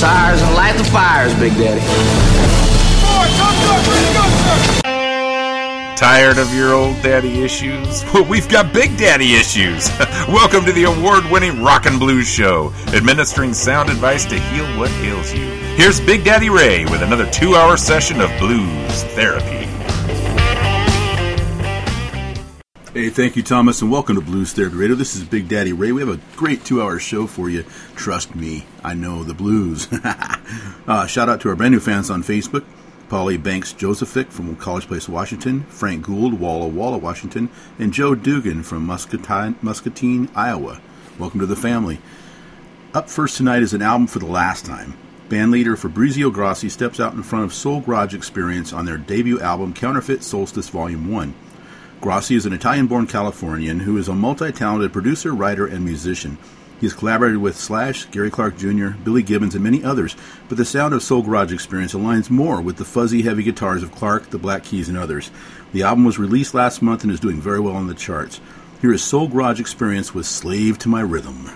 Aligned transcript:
tires 0.00 0.40
and 0.40 0.54
light 0.54 0.74
the 0.78 0.84
fires, 0.84 1.34
Big 1.34 1.52
Daddy. 1.58 1.80
Tired 5.94 6.38
of 6.38 6.54
your 6.54 6.72
old 6.72 7.02
daddy 7.02 7.42
issues? 7.42 8.02
Well, 8.14 8.24
we've 8.24 8.48
got 8.48 8.72
big 8.72 8.96
daddy 8.96 9.34
issues. 9.34 9.90
Welcome 10.28 10.64
to 10.64 10.72
the 10.72 10.84
award 10.84 11.30
winning 11.30 11.62
Rock 11.62 11.84
and 11.84 11.98
Blues 11.98 12.26
Show, 12.26 12.72
administering 12.94 13.52
sound 13.52 13.90
advice 13.90 14.24
to 14.24 14.40
heal 14.40 14.64
what 14.78 14.90
ails 15.02 15.34
you. 15.34 15.44
Here's 15.76 16.00
Big 16.00 16.24
Daddy 16.24 16.48
Ray 16.48 16.86
with 16.86 17.02
another 17.02 17.30
two 17.30 17.54
hour 17.54 17.76
session 17.76 18.22
of 18.22 18.30
blues 18.38 19.02
therapy. 19.12 19.59
Hey, 22.92 23.08
thank 23.08 23.36
you, 23.36 23.44
Thomas, 23.44 23.82
and 23.82 23.92
welcome 23.92 24.16
to 24.16 24.20
Blues 24.20 24.52
Therapy 24.52 24.74
Radio. 24.74 24.96
This 24.96 25.14
is 25.14 25.22
Big 25.22 25.46
Daddy 25.46 25.72
Ray. 25.72 25.92
We 25.92 26.00
have 26.00 26.08
a 26.08 26.36
great 26.36 26.64
two 26.64 26.82
hour 26.82 26.98
show 26.98 27.28
for 27.28 27.48
you. 27.48 27.64
Trust 27.94 28.34
me, 28.34 28.66
I 28.82 28.94
know 28.94 29.22
the 29.22 29.32
blues. 29.32 29.86
uh, 30.88 31.06
shout 31.06 31.28
out 31.28 31.40
to 31.42 31.50
our 31.50 31.54
brand 31.54 31.72
new 31.72 31.78
fans 31.78 32.10
on 32.10 32.24
Facebook. 32.24 32.64
Polly 33.08 33.36
Banks 33.36 33.72
Josephic 33.72 34.32
from 34.32 34.56
College 34.56 34.88
Place, 34.88 35.08
Washington, 35.08 35.62
Frank 35.66 36.06
Gould, 36.06 36.40
Walla 36.40 36.66
Walla, 36.66 36.98
Washington, 36.98 37.48
and 37.78 37.92
Joe 37.92 38.16
Dugan 38.16 38.64
from 38.64 38.86
Muscatine, 38.86 39.54
Muscatine, 39.62 40.28
Iowa. 40.34 40.80
Welcome 41.16 41.38
to 41.38 41.46
the 41.46 41.54
family. 41.54 42.00
Up 42.92 43.08
first 43.08 43.36
tonight 43.36 43.62
is 43.62 43.72
an 43.72 43.82
album 43.82 44.08
for 44.08 44.18
the 44.18 44.26
last 44.26 44.66
time. 44.66 44.98
Bandleader 45.28 45.78
Fabrizio 45.78 46.28
Grassi 46.30 46.68
steps 46.68 46.98
out 46.98 47.14
in 47.14 47.22
front 47.22 47.44
of 47.44 47.54
Soul 47.54 47.82
Garage 47.82 48.16
Experience 48.16 48.72
on 48.72 48.84
their 48.84 48.98
debut 48.98 49.40
album 49.40 49.74
Counterfeit 49.74 50.24
Solstice 50.24 50.70
Volume 50.70 51.08
1. 51.08 51.32
Grassi 52.00 52.34
is 52.34 52.46
an 52.46 52.54
Italian 52.54 52.86
born 52.86 53.06
Californian 53.06 53.80
who 53.80 53.98
is 53.98 54.08
a 54.08 54.14
multi 54.14 54.50
talented 54.52 54.90
producer, 54.90 55.34
writer, 55.34 55.66
and 55.66 55.84
musician. 55.84 56.38
He 56.80 56.86
has 56.86 56.94
collaborated 56.94 57.36
with 57.36 57.60
Slash, 57.60 58.06
Gary 58.06 58.30
Clark 58.30 58.56
Jr., 58.56 58.92
Billy 59.04 59.22
Gibbons, 59.22 59.54
and 59.54 59.62
many 59.62 59.84
others, 59.84 60.16
but 60.48 60.56
the 60.56 60.64
sound 60.64 60.94
of 60.94 61.02
Soul 61.02 61.20
Garage 61.20 61.52
Experience 61.52 61.92
aligns 61.92 62.30
more 62.30 62.62
with 62.62 62.78
the 62.78 62.86
fuzzy, 62.86 63.20
heavy 63.20 63.42
guitars 63.42 63.82
of 63.82 63.92
Clark, 63.92 64.30
the 64.30 64.38
Black 64.38 64.64
Keys, 64.64 64.88
and 64.88 64.96
others. 64.96 65.30
The 65.74 65.82
album 65.82 66.06
was 66.06 66.18
released 66.18 66.54
last 66.54 66.80
month 66.80 67.02
and 67.02 67.12
is 67.12 67.20
doing 67.20 67.38
very 67.38 67.60
well 67.60 67.76
on 67.76 67.86
the 67.86 67.92
charts. 67.92 68.40
Here 68.80 68.94
is 68.94 69.04
Soul 69.04 69.28
Garage 69.28 69.60
Experience 69.60 70.14
with 70.14 70.24
Slave 70.24 70.78
to 70.78 70.88
My 70.88 71.02
Rhythm. 71.02 71.50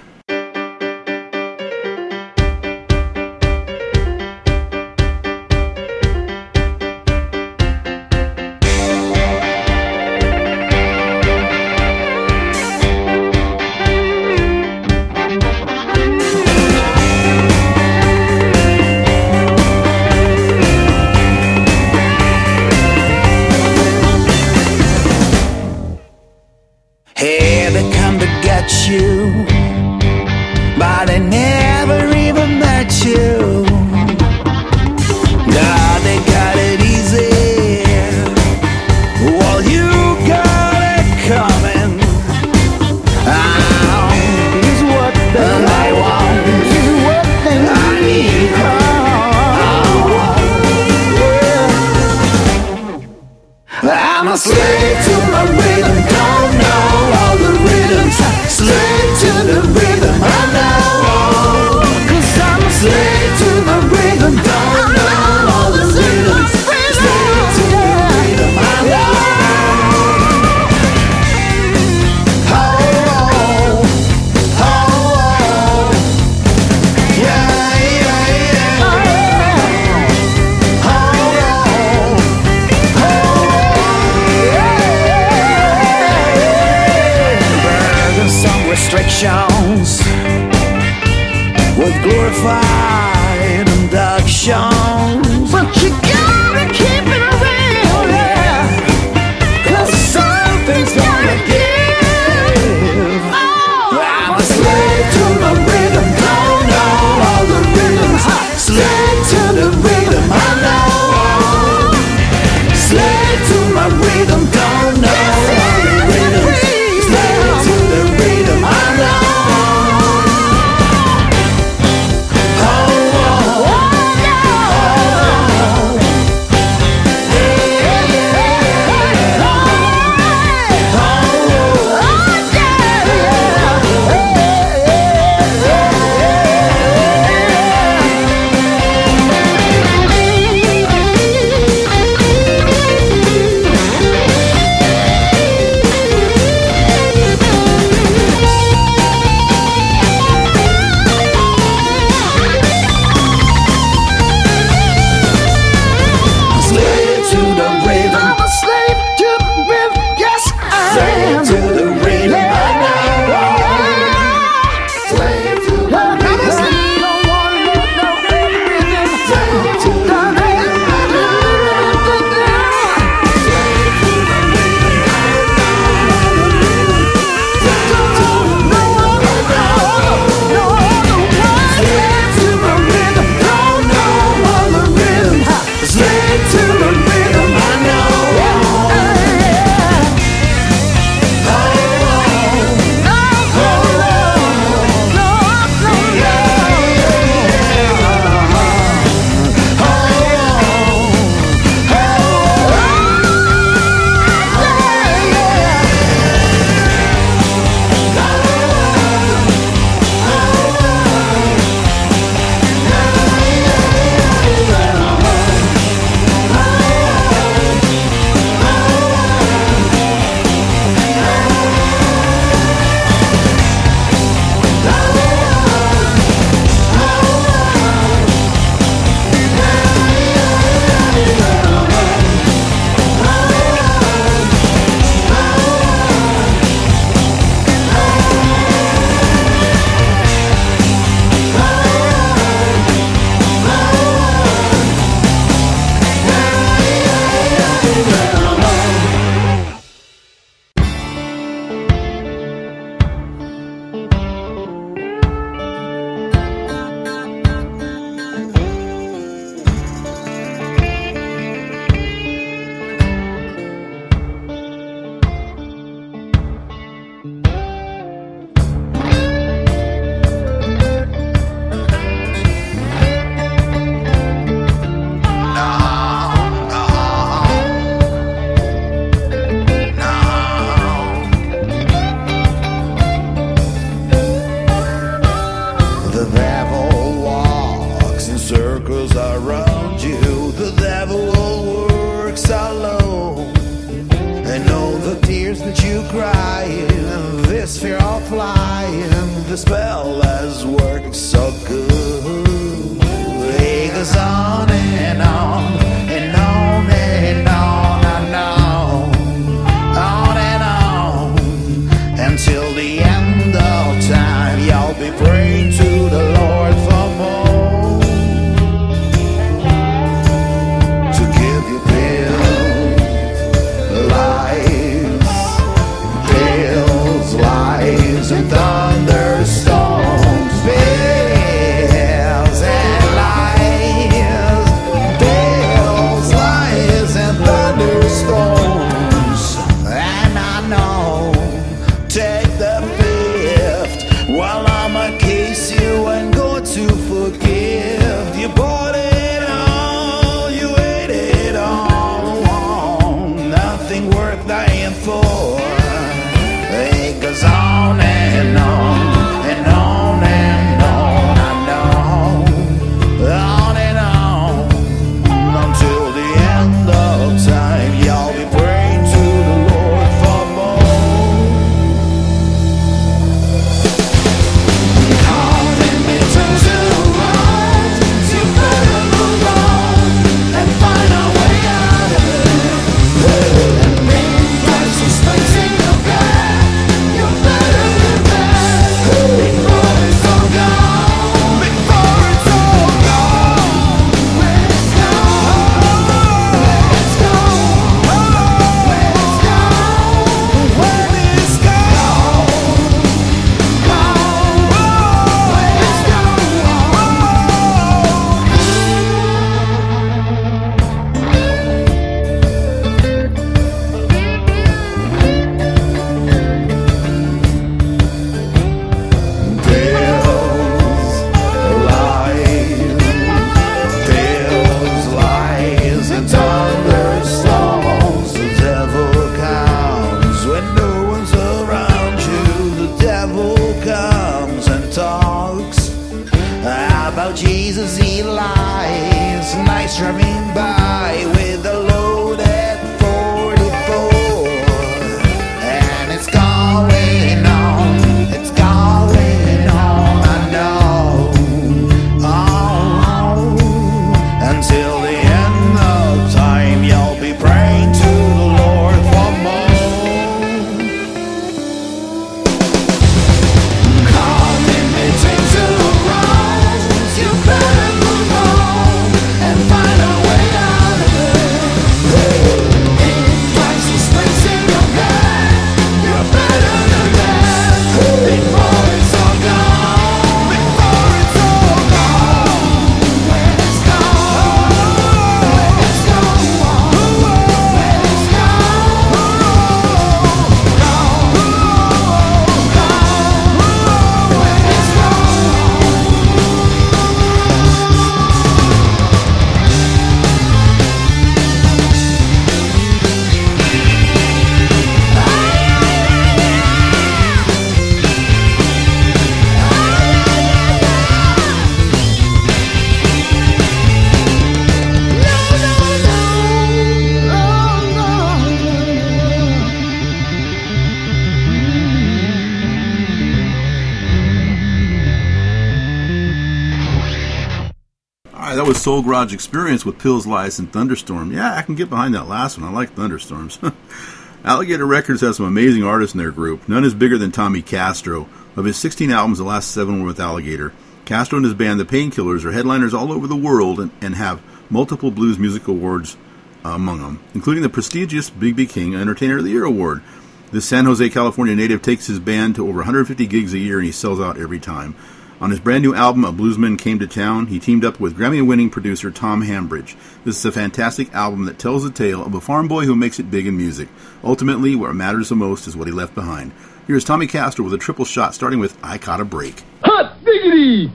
Soul 528.95 529.03
Garage 529.03 529.35
Experience 529.35 529.85
with 529.85 529.99
Pills, 529.99 530.25
Lies, 530.25 530.61
and 530.61 530.73
Thunderstorm. 530.73 531.33
Yeah, 531.33 531.57
I 531.57 531.63
can 531.63 531.75
get 531.75 531.91
behind 531.91 532.15
that 532.15 532.29
last 532.29 532.57
one. 532.57 532.69
I 532.69 532.73
like 532.73 532.95
Thunderstorms. 532.95 533.59
Alligator 534.45 534.87
Records 534.87 535.21
has 535.21 535.39
some 535.39 535.47
amazing 535.47 535.83
artists 535.83 536.15
in 536.15 536.19
their 536.19 536.31
group. 536.31 536.69
None 536.69 536.85
is 536.85 536.95
bigger 536.95 537.19
than 537.19 537.33
Tommy 537.33 537.61
Castro. 537.61 538.29
Of 538.55 538.67
his 538.67 538.77
16 538.77 539.11
albums, 539.11 539.39
the 539.39 539.45
last 539.45 539.73
seven 539.73 540.01
were 540.01 540.07
with 540.07 540.21
Alligator. 540.21 540.73
Castro 541.07 541.39
and 541.39 541.45
his 541.45 541.55
band, 541.55 541.81
The 541.81 541.85
Painkillers, 541.85 542.45
are 542.45 542.53
headliners 542.53 542.95
all 542.95 543.11
over 543.11 543.27
the 543.27 543.35
world 543.35 543.81
and, 543.81 543.91
and 544.01 544.15
have 544.15 544.41
multiple 544.71 545.11
blues 545.11 545.41
music 545.41 545.67
awards 545.67 546.17
uh, 546.65 546.69
among 546.69 547.01
them, 547.01 547.21
including 547.35 547.65
the 547.65 547.69
prestigious 547.69 548.31
B.B. 548.31 548.65
King 548.67 548.95
Entertainer 548.95 549.39
of 549.39 549.45
the 549.45 549.51
Year 549.51 549.65
award. 549.65 550.05
This 550.53 550.67
San 550.67 550.85
Jose, 550.85 551.11
California 551.11 551.57
native 551.57 551.83
takes 551.83 552.07
his 552.07 552.21
band 552.21 552.55
to 552.55 552.69
over 552.69 552.77
150 552.77 553.27
gigs 553.27 553.55
a 553.55 553.59
year 553.59 553.79
and 553.79 553.87
he 553.87 553.91
sells 553.91 554.21
out 554.21 554.39
every 554.39 554.61
time. 554.61 554.95
On 555.41 555.50
his 555.50 555.61
brand 555.61 555.83
new 555.83 555.95
album, 555.95 556.25
A 556.25 556.33
Bluesman 556.33 556.79
Came 556.79 556.99
to 557.00 557.07
Town, 557.07 557.49
he 557.49 557.59
teamed 557.59 557.85
up 557.85 557.99
with 557.99 558.17
Grammy 558.17 558.47
winning 558.47 558.71
producer 558.71 559.11
Tom 559.11 559.43
Hambridge. 559.43 559.97
This 560.25 560.38
is 560.38 560.45
a 560.45 560.53
fantastic 560.53 561.12
album 561.12 561.45
that 561.47 561.59
tells 561.59 561.83
the 561.83 561.91
tale 561.91 562.25
of 562.25 562.35
a 562.35 562.41
farm 562.41 562.69
boy 562.69 562.85
who 562.85 562.95
makes 562.95 563.19
it 563.19 563.31
big 563.31 563.47
in 563.47 563.57
music. 563.57 563.88
Ultimately, 564.23 564.76
what 564.76 564.95
matters 564.95 565.29
the 565.29 565.37
most 565.37 565.67
is 565.67 565.76
what 565.76 565.88
he 565.88 565.93
left 565.93 566.14
behind. 566.14 566.53
Here's 566.87 567.05
Tommy 567.05 567.26
Castro 567.26 567.64
with 567.64 567.75
a 567.75 567.79
triple 567.79 568.05
shot, 568.05 568.35
starting 568.35 568.61
with 568.61 568.79
I 568.83 568.97
Caught 568.97 569.21
a 569.21 569.25
Break. 569.25 569.62
Hot 569.83 570.25
diggity! 570.25 570.93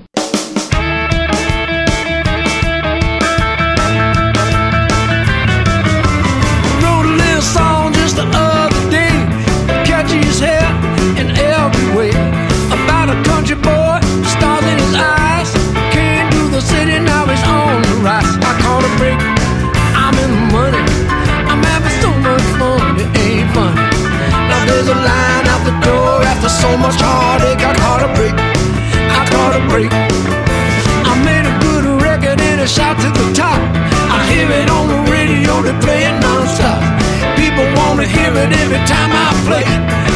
much 26.89 27.01
heartache, 27.01 27.62
I 27.62 27.74
caught 27.84 28.01
a 28.01 28.10
break. 28.17 28.34
I 28.34 29.22
caught 29.29 29.53
a 29.53 29.62
break. 29.69 29.91
I 31.12 31.13
made 31.29 31.46
a 31.46 31.55
good 31.62 31.86
record 32.01 32.41
and 32.41 32.62
a 32.62 32.67
shot 32.67 32.98
to 33.03 33.10
the 33.19 33.27
top. 33.34 33.60
I 34.17 34.19
hear 34.31 34.50
it 34.50 34.69
on 34.69 34.88
the 34.93 35.00
radio, 35.12 35.62
they 35.62 35.75
play 35.86 36.01
it 36.10 36.15
nonstop. 36.24 36.81
People 37.38 37.67
wanna 37.77 38.08
hear 38.08 38.34
it 38.43 38.51
every 38.63 38.81
time 38.89 39.12
I 39.25 39.29
play. 39.46 40.09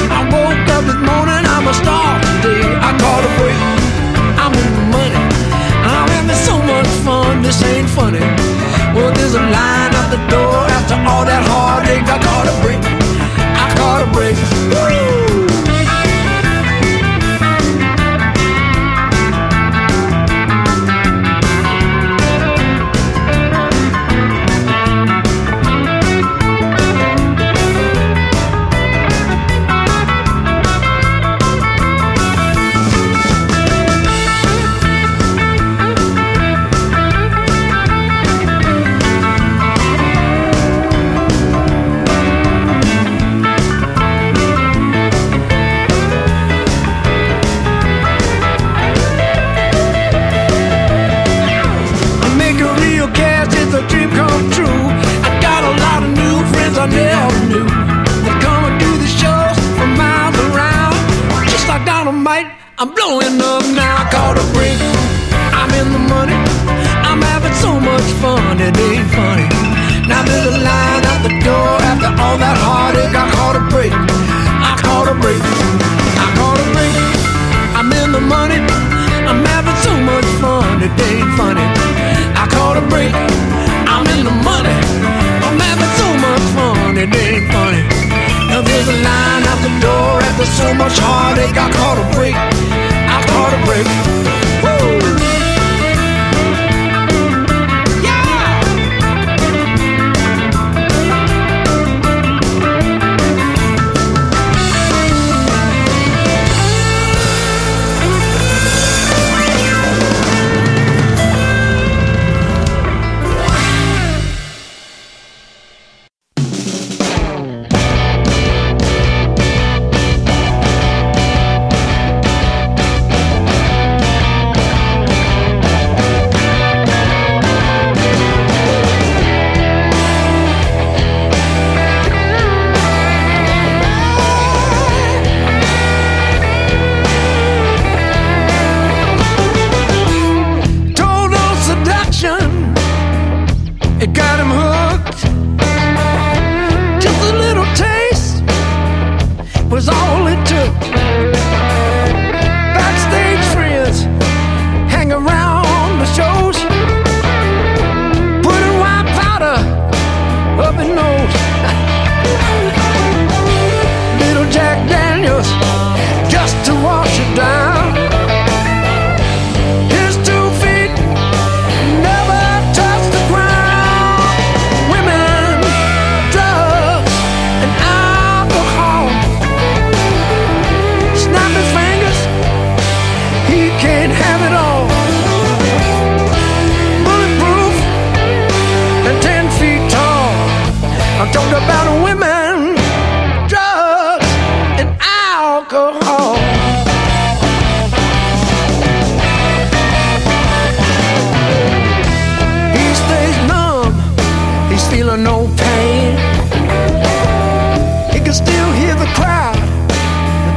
still 208.34 208.72
hear 208.74 208.96
the 208.96 209.06
crowd 209.14 209.56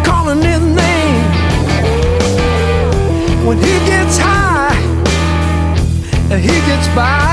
calling 0.03 0.41
his 0.41 0.61
name. 0.61 1.23
When 3.47 3.59
he 3.59 3.79
gets 3.85 4.17
high, 4.17 4.75
he 6.39 6.55
gets 6.67 6.89
by. 6.97 7.26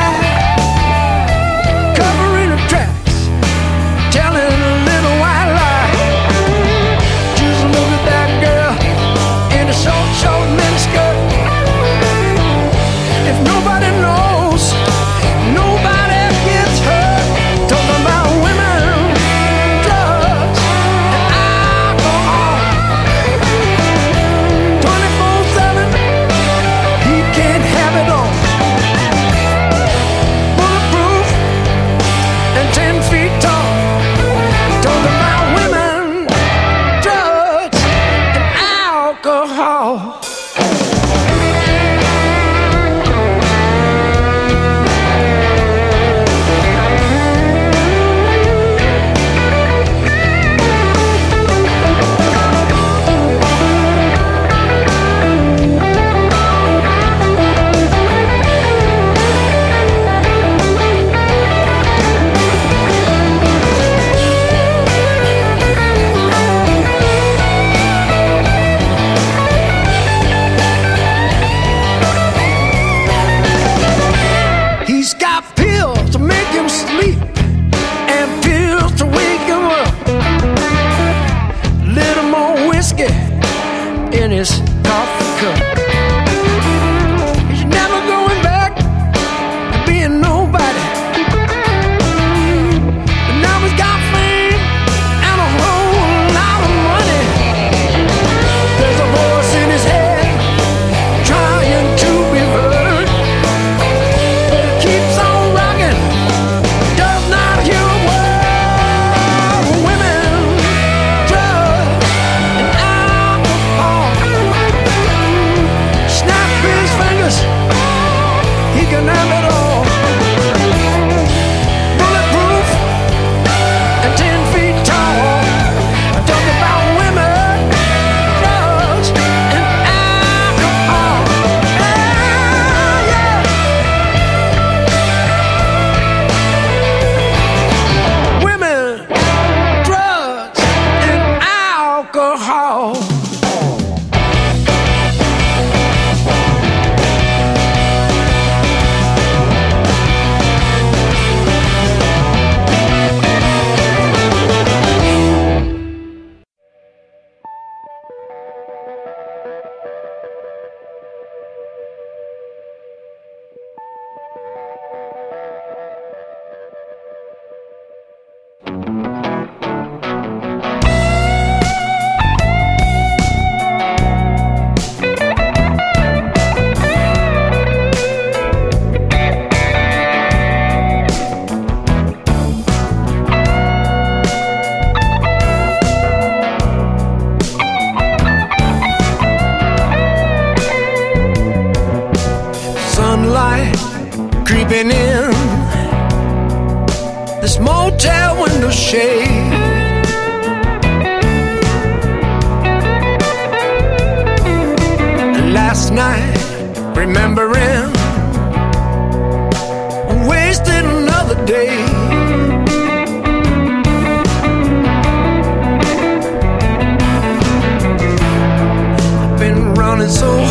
Been 220.03 220.11
running 220.21 220.42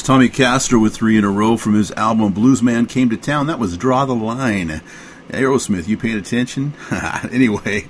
was 0.00 0.06
Tommy 0.06 0.30
Castro 0.30 0.78
with 0.78 0.94
three 0.94 1.18
in 1.18 1.24
a 1.24 1.30
row 1.30 1.58
from 1.58 1.74
his 1.74 1.90
album 1.92 2.32
Bluesman 2.32 2.88
Came 2.88 3.10
to 3.10 3.18
Town. 3.18 3.48
That 3.48 3.58
was 3.58 3.76
Draw 3.76 4.06
the 4.06 4.14
Line. 4.14 4.80
Aerosmith, 5.28 5.88
you 5.88 5.98
paid 5.98 6.16
attention? 6.16 6.72
anyway, 7.30 7.86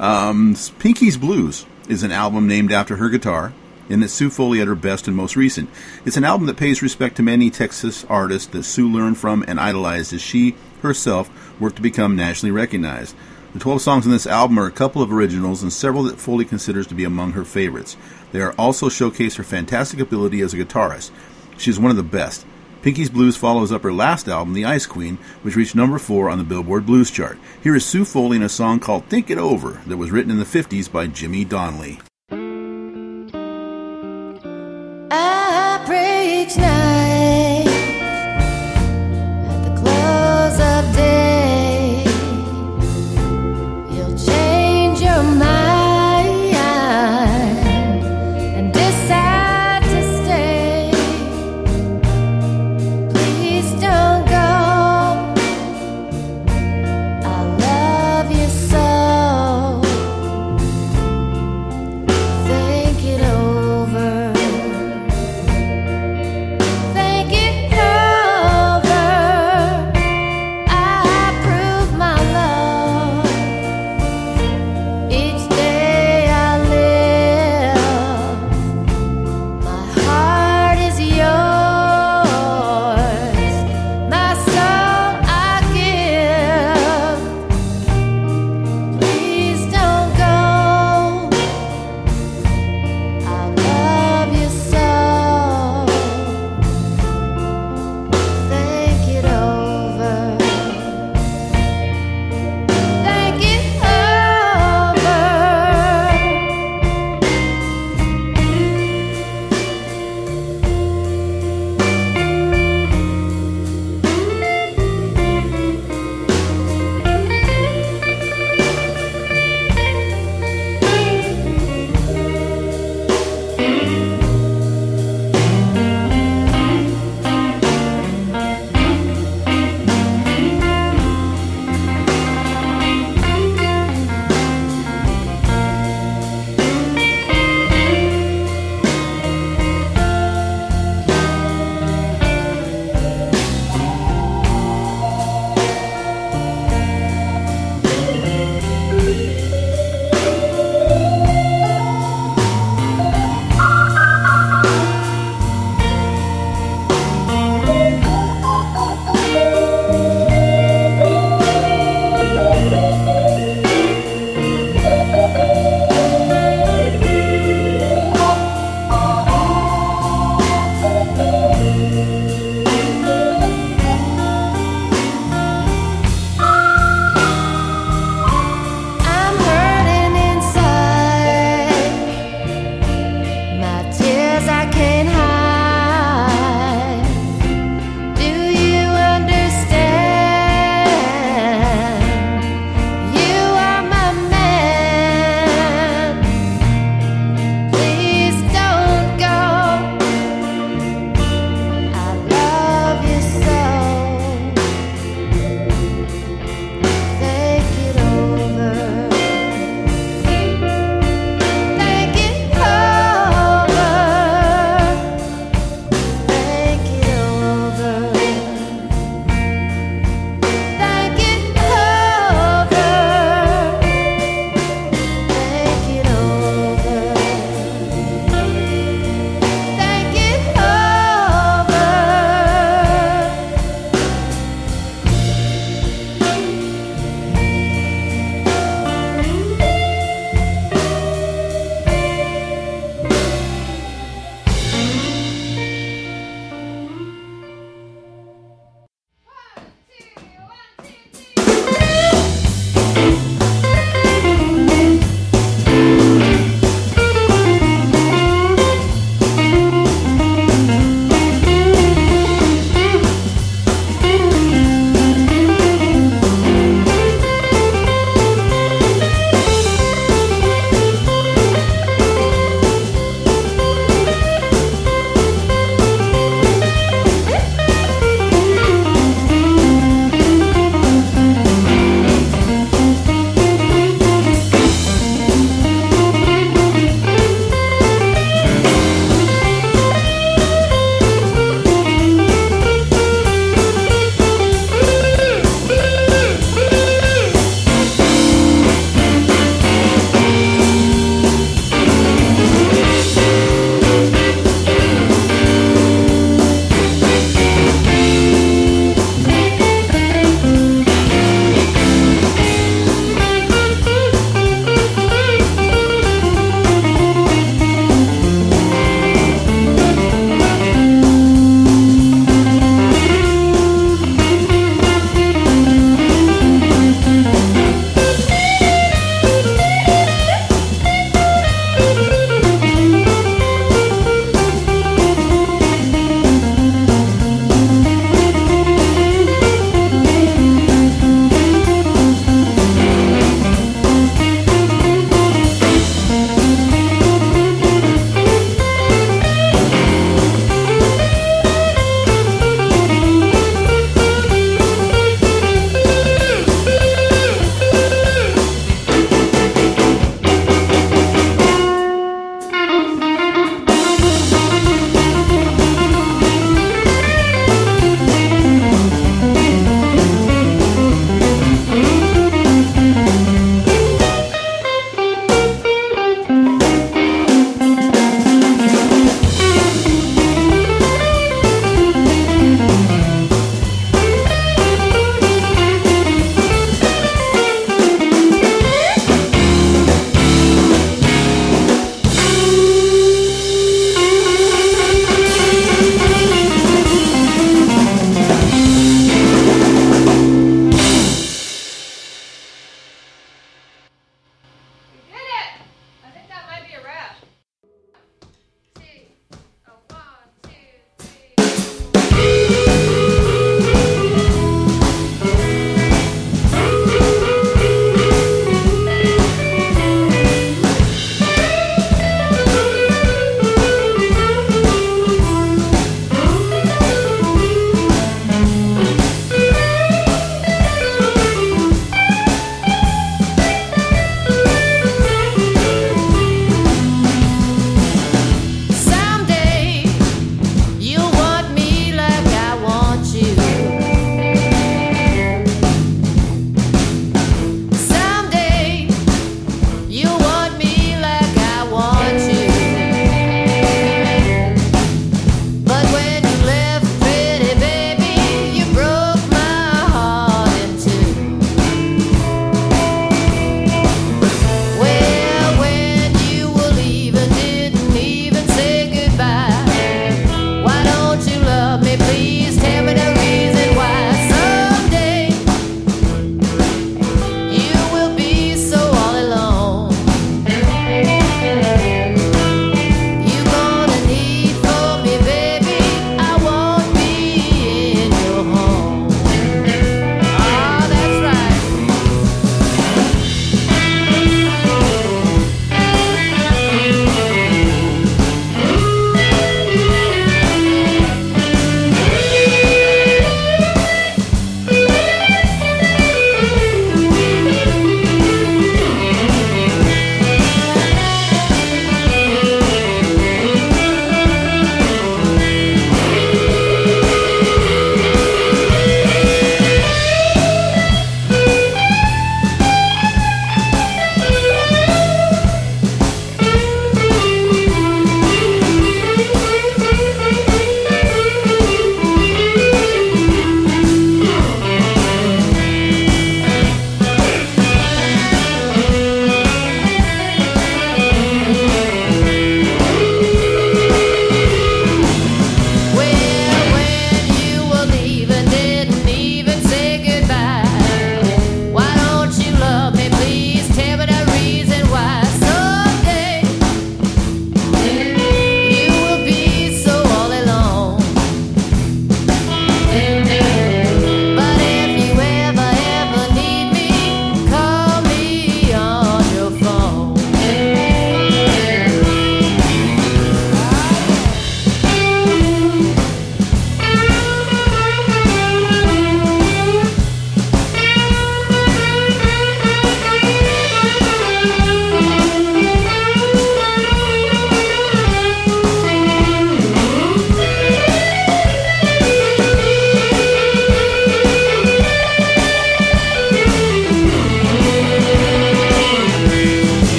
um, 0.00 0.56
Pinky's 0.78 1.18
Blues 1.18 1.66
is 1.90 2.02
an 2.04 2.10
album 2.10 2.48
named 2.48 2.72
after 2.72 2.96
her 2.96 3.10
guitar, 3.10 3.52
and 3.90 4.02
it's 4.02 4.14
Sue 4.14 4.30
Foley 4.30 4.62
at 4.62 4.66
her 4.66 4.74
best 4.74 5.06
and 5.06 5.14
most 5.14 5.36
recent. 5.36 5.68
It's 6.06 6.16
an 6.16 6.24
album 6.24 6.46
that 6.46 6.56
pays 6.56 6.80
respect 6.80 7.16
to 7.16 7.22
many 7.22 7.50
Texas 7.50 8.06
artists 8.08 8.48
that 8.52 8.62
Sue 8.62 8.90
learned 8.90 9.18
from 9.18 9.44
and 9.46 9.60
idolized 9.60 10.14
as 10.14 10.22
she 10.22 10.54
herself 10.80 11.28
worked 11.60 11.76
to 11.76 11.82
become 11.82 12.16
nationally 12.16 12.50
recognized. 12.52 13.14
The 13.52 13.58
12 13.58 13.82
songs 13.82 14.06
on 14.06 14.12
this 14.12 14.26
album 14.26 14.58
are 14.58 14.66
a 14.66 14.72
couple 14.72 15.02
of 15.02 15.12
originals 15.12 15.62
and 15.62 15.70
several 15.70 16.04
that 16.04 16.18
Foley 16.18 16.46
considers 16.46 16.86
to 16.86 16.94
be 16.94 17.04
among 17.04 17.32
her 17.32 17.44
favorites. 17.44 17.98
They 18.32 18.40
are 18.40 18.54
also 18.56 18.88
showcase 18.88 19.34
her 19.34 19.44
fantastic 19.44 20.00
ability 20.00 20.40
as 20.40 20.54
a 20.54 20.56
guitarist. 20.56 21.10
She 21.62 21.70
is 21.70 21.78
one 21.78 21.92
of 21.92 21.96
the 21.96 22.02
best. 22.02 22.44
Pinky's 22.82 23.08
Blues 23.08 23.36
follows 23.36 23.70
up 23.70 23.84
her 23.84 23.92
last 23.92 24.26
album, 24.26 24.52
The 24.52 24.64
Ice 24.64 24.84
Queen, 24.84 25.18
which 25.42 25.54
reached 25.54 25.76
number 25.76 25.96
4 25.96 26.28
on 26.28 26.38
the 26.38 26.44
Billboard 26.44 26.84
Blues 26.84 27.08
chart. 27.08 27.38
Here 27.62 27.76
is 27.76 27.86
Sue 27.86 28.04
Foley 28.04 28.36
in 28.36 28.42
a 28.42 28.48
song 28.48 28.80
called 28.80 29.04
Think 29.04 29.30
It 29.30 29.38
Over 29.38 29.80
that 29.86 29.96
was 29.96 30.10
written 30.10 30.32
in 30.32 30.40
the 30.40 30.44
50s 30.44 30.90
by 30.90 31.06
Jimmy 31.06 31.44
Donnelly. 31.44 32.00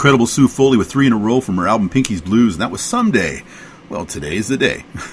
Incredible 0.00 0.26
Sue 0.26 0.48
Foley 0.48 0.78
with 0.78 0.90
three 0.90 1.06
in 1.06 1.12
a 1.12 1.16
row 1.18 1.42
from 1.42 1.58
her 1.58 1.68
album 1.68 1.90
Pinky's 1.90 2.22
Blues, 2.22 2.54
and 2.54 2.62
that 2.62 2.70
was 2.70 2.80
Someday. 2.80 3.42
Well, 3.90 4.06
today's 4.06 4.48
the 4.48 4.56
day. 4.56 4.86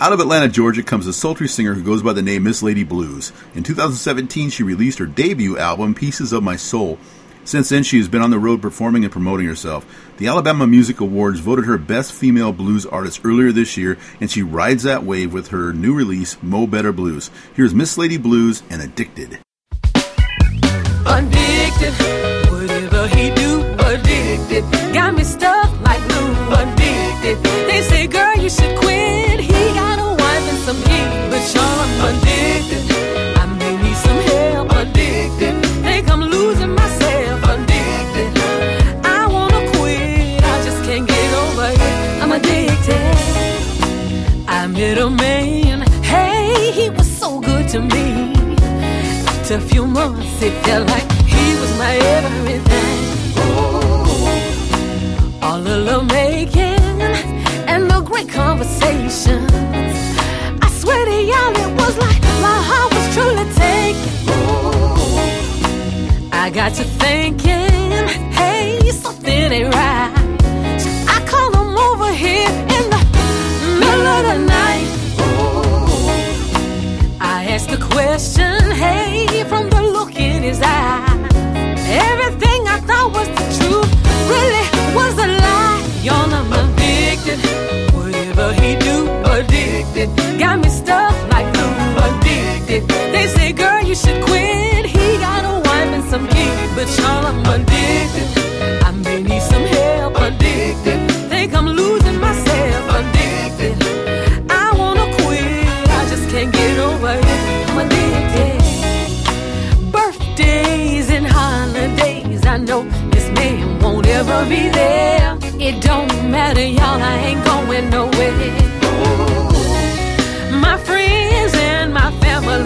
Out 0.00 0.12
of 0.12 0.20
Atlanta, 0.20 0.46
Georgia 0.46 0.84
comes 0.84 1.08
a 1.08 1.12
sultry 1.12 1.48
singer 1.48 1.74
who 1.74 1.82
goes 1.82 2.00
by 2.00 2.12
the 2.12 2.22
name 2.22 2.44
Miss 2.44 2.62
Lady 2.62 2.84
Blues. 2.84 3.32
In 3.52 3.64
2017, 3.64 4.50
she 4.50 4.62
released 4.62 5.00
her 5.00 5.06
debut 5.06 5.58
album, 5.58 5.96
Pieces 5.96 6.32
of 6.32 6.44
My 6.44 6.54
Soul. 6.54 7.00
Since 7.42 7.70
then, 7.70 7.82
she 7.82 7.98
has 7.98 8.06
been 8.06 8.22
on 8.22 8.30
the 8.30 8.38
road 8.38 8.62
performing 8.62 9.02
and 9.02 9.10
promoting 9.10 9.48
herself. 9.48 9.84
The 10.18 10.28
Alabama 10.28 10.68
Music 10.68 11.00
Awards 11.00 11.40
voted 11.40 11.64
her 11.64 11.76
Best 11.76 12.12
Female 12.12 12.52
Blues 12.52 12.86
Artist 12.86 13.22
earlier 13.24 13.50
this 13.50 13.76
year, 13.76 13.98
and 14.20 14.30
she 14.30 14.44
rides 14.44 14.84
that 14.84 15.02
wave 15.02 15.32
with 15.32 15.48
her 15.48 15.72
new 15.72 15.92
release, 15.92 16.40
Mo 16.44 16.68
Better 16.68 16.92
Blues. 16.92 17.32
Here's 17.54 17.74
Miss 17.74 17.98
Lady 17.98 18.18
Blues 18.18 18.62
and 18.70 18.82
Addicted. 18.82 19.40
Addicted, 21.06 21.94
addicted. 24.50 24.94
Got 24.94 25.14
me 25.14 25.24
stuck 25.24 25.70
like 25.82 26.02
glue, 26.08 26.32
addicted. 26.52 27.42
They 27.68 27.82
say, 27.82 28.06
girl, 28.06 28.36
you 28.36 28.50
should 28.50 28.76
quit. 28.78 29.40
He 29.40 29.60
got 29.74 29.98
a 29.98 30.10
wife 30.14 30.48
and 30.50 30.58
some 30.58 30.82
kids, 30.82 31.14
but 31.30 31.42
y'all, 31.54 31.80
I'm 31.84 32.14
addicted. 32.14 32.82
I 33.38 33.46
may 33.58 33.76
need 33.82 33.96
some 33.96 34.20
help, 34.30 34.70
addicted. 34.72 35.54
Think 35.84 36.10
I'm 36.10 36.22
losing 36.22 36.74
myself, 36.74 37.42
addicted. 37.44 38.30
I 39.04 39.26
wanna 39.26 39.70
quit, 39.72 40.42
I 40.42 40.64
just 40.64 40.82
can't 40.84 41.06
get 41.06 41.34
over 41.34 41.70
it. 41.72 42.22
I'm 42.22 42.32
addicted. 42.32 43.16
I 44.48 44.66
met 44.66 44.98
a 44.98 45.08
man, 45.10 45.82
hey, 46.02 46.72
he 46.72 46.90
was 46.90 47.08
so 47.08 47.40
good 47.40 47.68
to 47.68 47.80
me. 47.80 48.34
After 49.26 49.54
a 49.54 49.60
few 49.60 49.86
months, 49.86 50.42
it 50.42 50.52
felt 50.64 50.88
like 50.88 51.10
he 51.22 51.54
was 51.60 51.78
my 51.78 51.94
everything. 51.96 52.69
Love 55.80 56.06
making 56.08 57.00
and 57.66 57.90
the 57.90 58.00
great 58.02 58.28
conversations. 58.28 59.50
I 60.60 60.68
swear 60.78 61.06
to 61.06 61.22
y'all, 61.30 61.56
it 61.56 61.72
was 61.80 61.96
like 61.96 62.20
my 62.42 62.60
heart 62.68 62.92
was 62.92 63.14
truly 63.14 63.46
taken. 63.54 64.12
Oh, 64.28 66.28
I 66.32 66.50
got 66.50 66.74
to 66.74 66.84
thinking, 66.84 68.08
hey, 68.30 68.90
something 68.90 69.32
ain't 69.32 69.74
right. 69.74 70.12
I 71.08 71.24
called 71.26 71.54
him 71.54 71.74
over 71.78 72.12
here 72.12 72.50
addicted. 89.80 90.38
Got 90.38 90.58
me 90.60 90.68
stuck 90.68 91.12
like 91.30 91.52
glue, 91.54 91.72
addicted. 92.06 92.88
They 93.12 93.26
say, 93.28 93.52
girl, 93.52 93.82
you 93.82 93.94
should 93.94 94.22
quit. 94.24 94.86
He 94.86 95.18
got 95.18 95.44
a 95.44 95.60
wife 95.60 95.90
and 95.96 96.04
some 96.04 96.26
kids, 96.28 96.74
but 96.74 96.88
y'all, 96.98 97.26
I'm 97.26 97.40
addicted. 97.54 98.28
I 98.84 98.90
may 98.92 99.22
need 99.22 99.42
some 99.42 99.62
help, 99.62 100.16
addicted. 100.16 101.10
Think 101.28 101.54
I'm 101.54 101.66
losing 101.66 102.18
myself, 102.20 102.84
addicted. 103.00 103.76
I 104.50 104.72
wanna 104.76 105.06
quit, 105.22 105.66
I 105.88 106.06
just 106.08 106.28
can't 106.30 106.52
get 106.52 106.78
over 106.78 107.14
it. 107.14 107.24
I'm 107.70 107.78
addicted. 107.84 108.60
Birthdays 109.92 111.10
and 111.10 111.26
holidays, 111.26 112.44
I 112.46 112.56
know 112.58 112.82
this 113.10 113.28
man 113.30 113.80
won't 113.80 114.06
ever 114.06 114.44
be 114.48 114.68
there. 114.68 115.38
It 115.58 115.82
don't 115.82 116.30
matter, 116.30 116.64
y'all, 116.64 117.00
I 117.02 117.16
ain't 117.28 117.44
going 117.44 117.90
nowhere. 117.90 118.19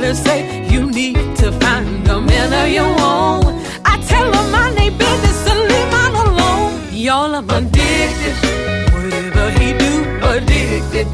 Family 0.04 0.14
say 0.14 0.68
you 0.70 0.90
need 0.90 1.36
to 1.36 1.52
find 1.52 2.06
a 2.08 2.20
man 2.20 2.52
of 2.52 2.72
your 2.72 2.92
own. 3.00 3.42
I 3.84 3.96
tell 4.06 4.30
them 4.30 4.54
I 4.54 4.74
ain't 4.78 4.98
business 4.98 5.46
and 5.50 5.60
leave 5.70 5.90
mine 5.92 6.14
alone. 6.26 6.72
Y'all, 6.92 7.34
I'm 7.34 7.50
addicted. 7.50 8.36
Whatever 8.92 9.50
he 9.58 9.72
do, 9.78 9.92
addicted. 10.22 11.13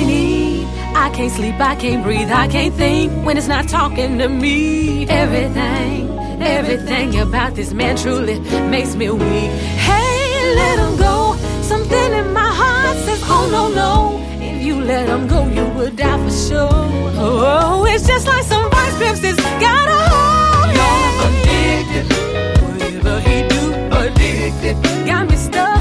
I 0.00 0.02
can't 0.02 0.96
I 0.96 1.10
can't 1.10 1.32
sleep, 1.32 1.60
I 1.60 1.74
can't 1.76 2.02
breathe, 2.02 2.30
I 2.30 2.48
can't 2.48 2.74
think 2.74 3.26
when 3.26 3.36
it's 3.36 3.48
not 3.48 3.68
talking 3.68 4.18
to 4.18 4.28
me. 4.28 5.06
Everything, 5.08 6.18
everything 6.40 7.18
about 7.20 7.54
this 7.54 7.72
man 7.72 7.96
truly 7.96 8.40
makes 8.70 8.94
me 8.94 9.10
weak. 9.10 9.50
Hey, 9.86 10.54
let 10.54 10.78
him 10.78 10.96
go. 10.96 11.36
Something 11.62 12.12
in 12.14 12.32
my 12.32 12.50
heart 12.60 12.96
says, 13.04 13.22
oh 13.24 13.48
no, 13.50 13.68
no. 13.68 14.18
If 14.42 14.62
you 14.62 14.80
let 14.80 15.08
him 15.08 15.26
go, 15.28 15.46
you 15.46 15.66
would 15.76 15.96
die 15.96 16.18
for 16.24 16.34
sure. 16.34 16.68
Oh, 16.72 17.84
it's 17.86 18.06
just 18.06 18.26
like 18.26 18.44
some 18.44 18.70
vice 18.70 18.96
grips 18.96 19.20
that's 19.20 19.40
got 19.60 19.88
a 19.88 20.00
hold. 20.12 20.74
You're 20.78 21.26
addicted. 21.28 22.06
Whatever 22.62 23.20
he 23.20 23.36
do, 23.48 23.62
addicted. 24.00 25.06
Got 25.06 25.28
me 25.28 25.36
stuck 25.36 25.79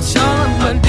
kids, 0.00 0.14
but 0.14 0.22
y'all, 0.22 0.87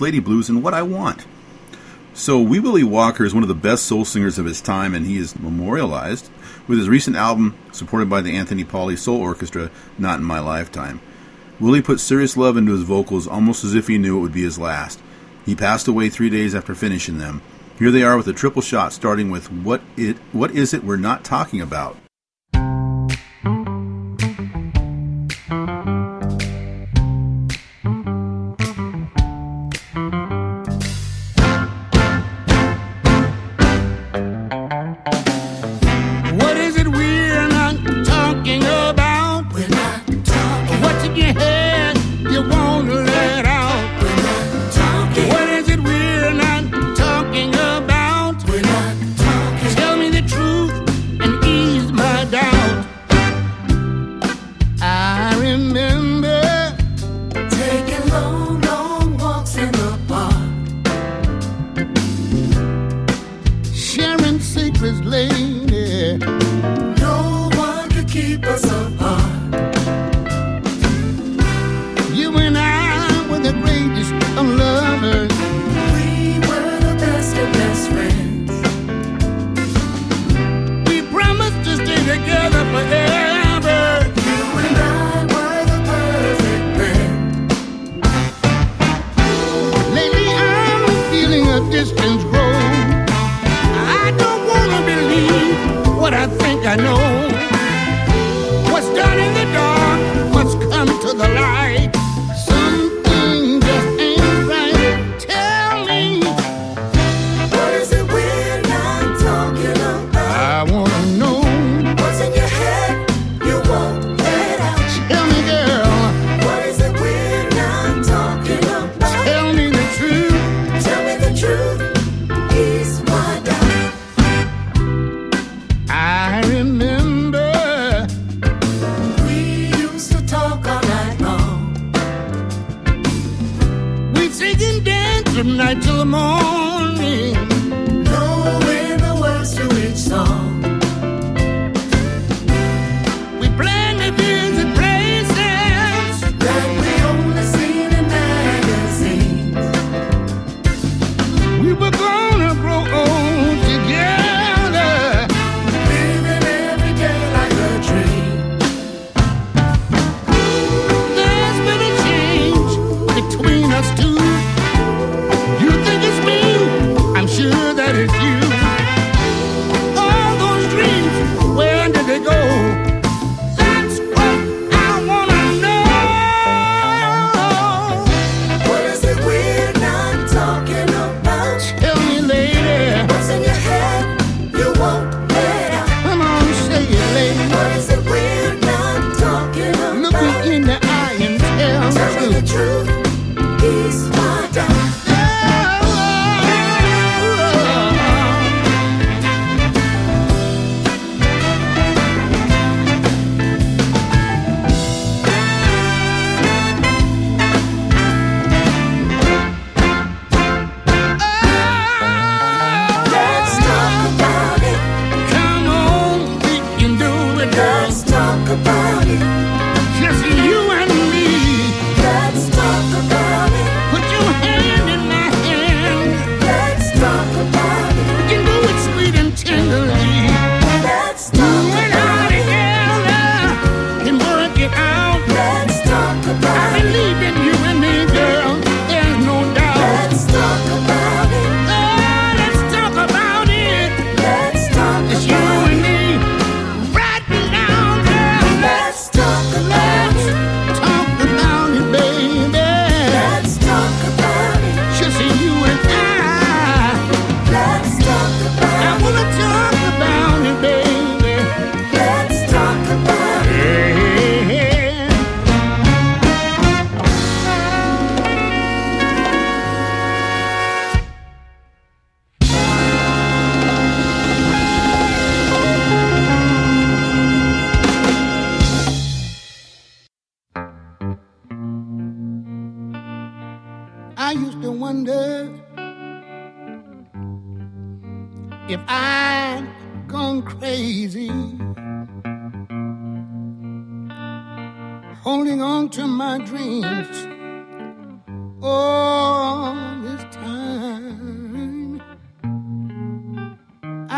Lady 0.00 0.20
Blues 0.20 0.48
and 0.48 0.62
What 0.62 0.74
I 0.74 0.82
Want. 0.82 1.26
So, 2.12 2.40
Wee 2.40 2.60
Willie 2.60 2.84
Walker 2.84 3.24
is 3.24 3.34
one 3.34 3.42
of 3.42 3.48
the 3.48 3.54
best 3.54 3.86
soul 3.86 4.04
singers 4.04 4.38
of 4.38 4.46
his 4.46 4.60
time, 4.60 4.94
and 4.94 5.04
he 5.04 5.18
is 5.18 5.38
memorialized 5.38 6.30
with 6.68 6.78
his 6.78 6.88
recent 6.88 7.16
album, 7.16 7.56
supported 7.72 8.08
by 8.08 8.20
the 8.20 8.36
Anthony 8.36 8.64
Paule 8.64 8.96
Soul 8.96 9.20
Orchestra, 9.20 9.70
Not 9.98 10.20
in 10.20 10.24
My 10.24 10.38
Lifetime. 10.38 11.00
Willie 11.58 11.82
put 11.82 12.00
serious 12.00 12.36
love 12.36 12.56
into 12.56 12.72
his 12.72 12.82
vocals 12.82 13.26
almost 13.26 13.64
as 13.64 13.74
if 13.74 13.88
he 13.88 13.98
knew 13.98 14.16
it 14.16 14.20
would 14.20 14.32
be 14.32 14.42
his 14.42 14.58
last. 14.58 15.00
He 15.44 15.54
passed 15.54 15.88
away 15.88 16.08
three 16.08 16.30
days 16.30 16.54
after 16.54 16.74
finishing 16.74 17.18
them. 17.18 17.42
Here 17.78 17.90
they 17.90 18.04
are 18.04 18.16
with 18.16 18.28
a 18.28 18.32
triple 18.32 18.62
shot, 18.62 18.92
starting 18.92 19.30
with 19.30 19.50
"What 19.50 19.82
It 19.96 20.16
What 20.32 20.52
Is 20.52 20.72
It 20.72 20.84
We're 20.84 20.96
Not 20.96 21.24
Talking 21.24 21.60
About." 21.60 21.96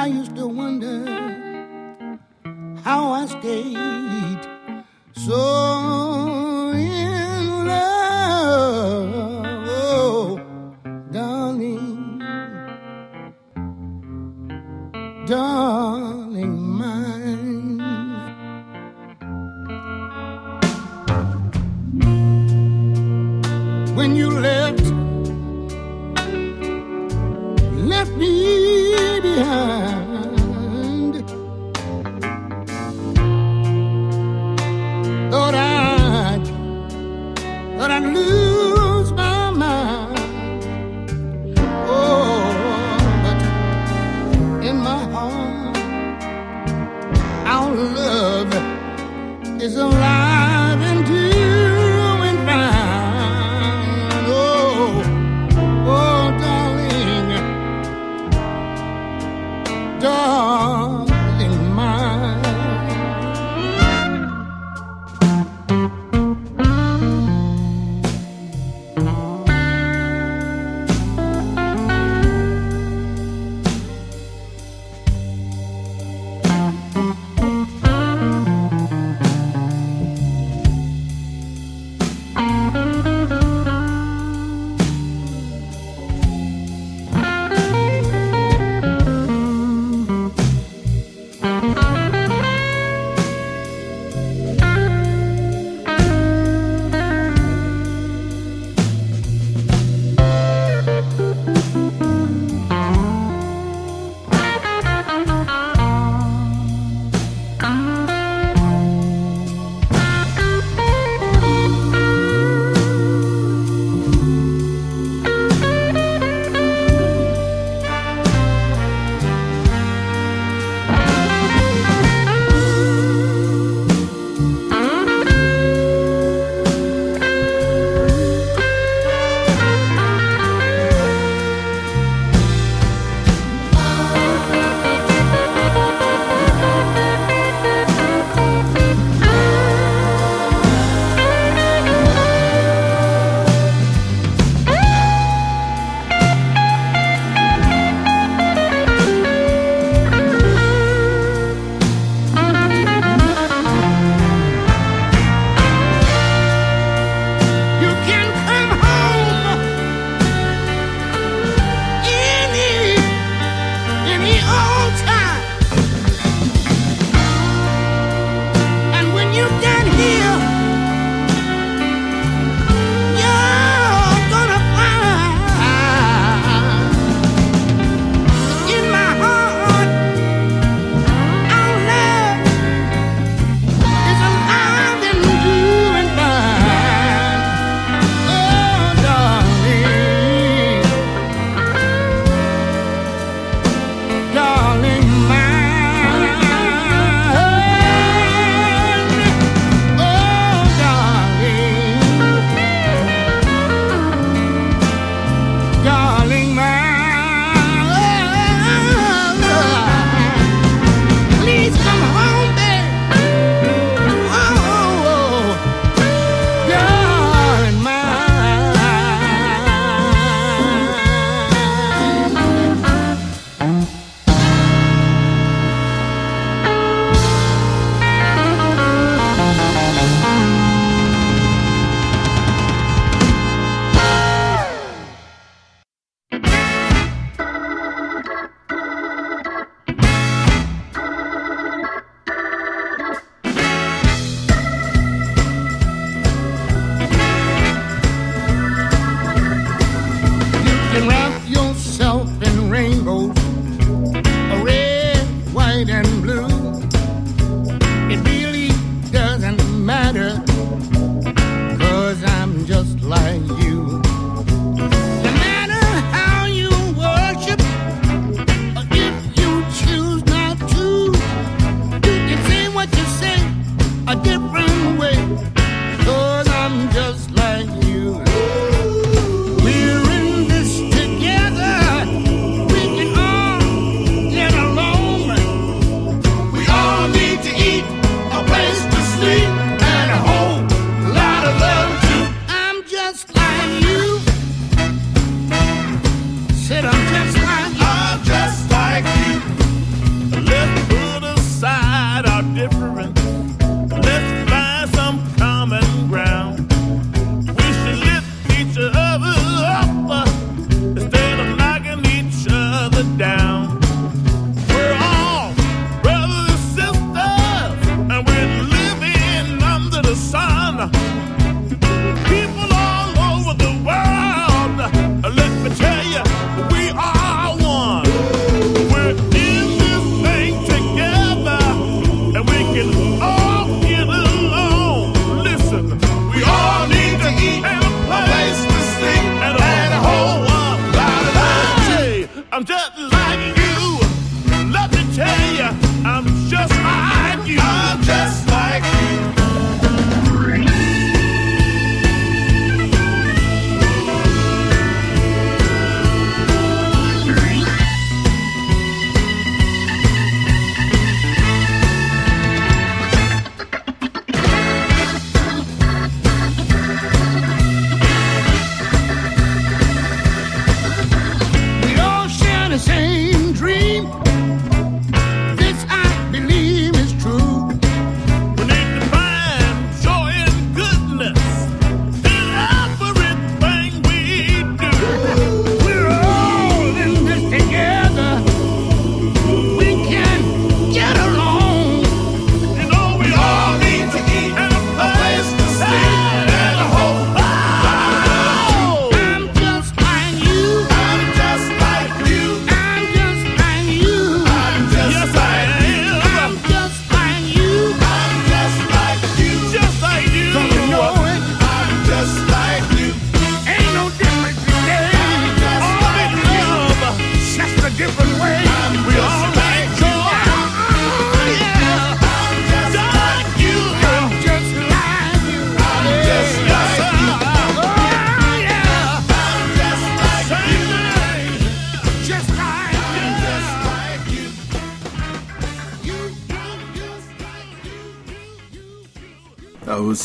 I 0.06 0.08
used 0.10 0.36
to 0.36 0.46
wonder 0.46 1.04
how 2.84 3.10
I 3.10 3.26
stayed 3.26 4.38
so 5.16 5.95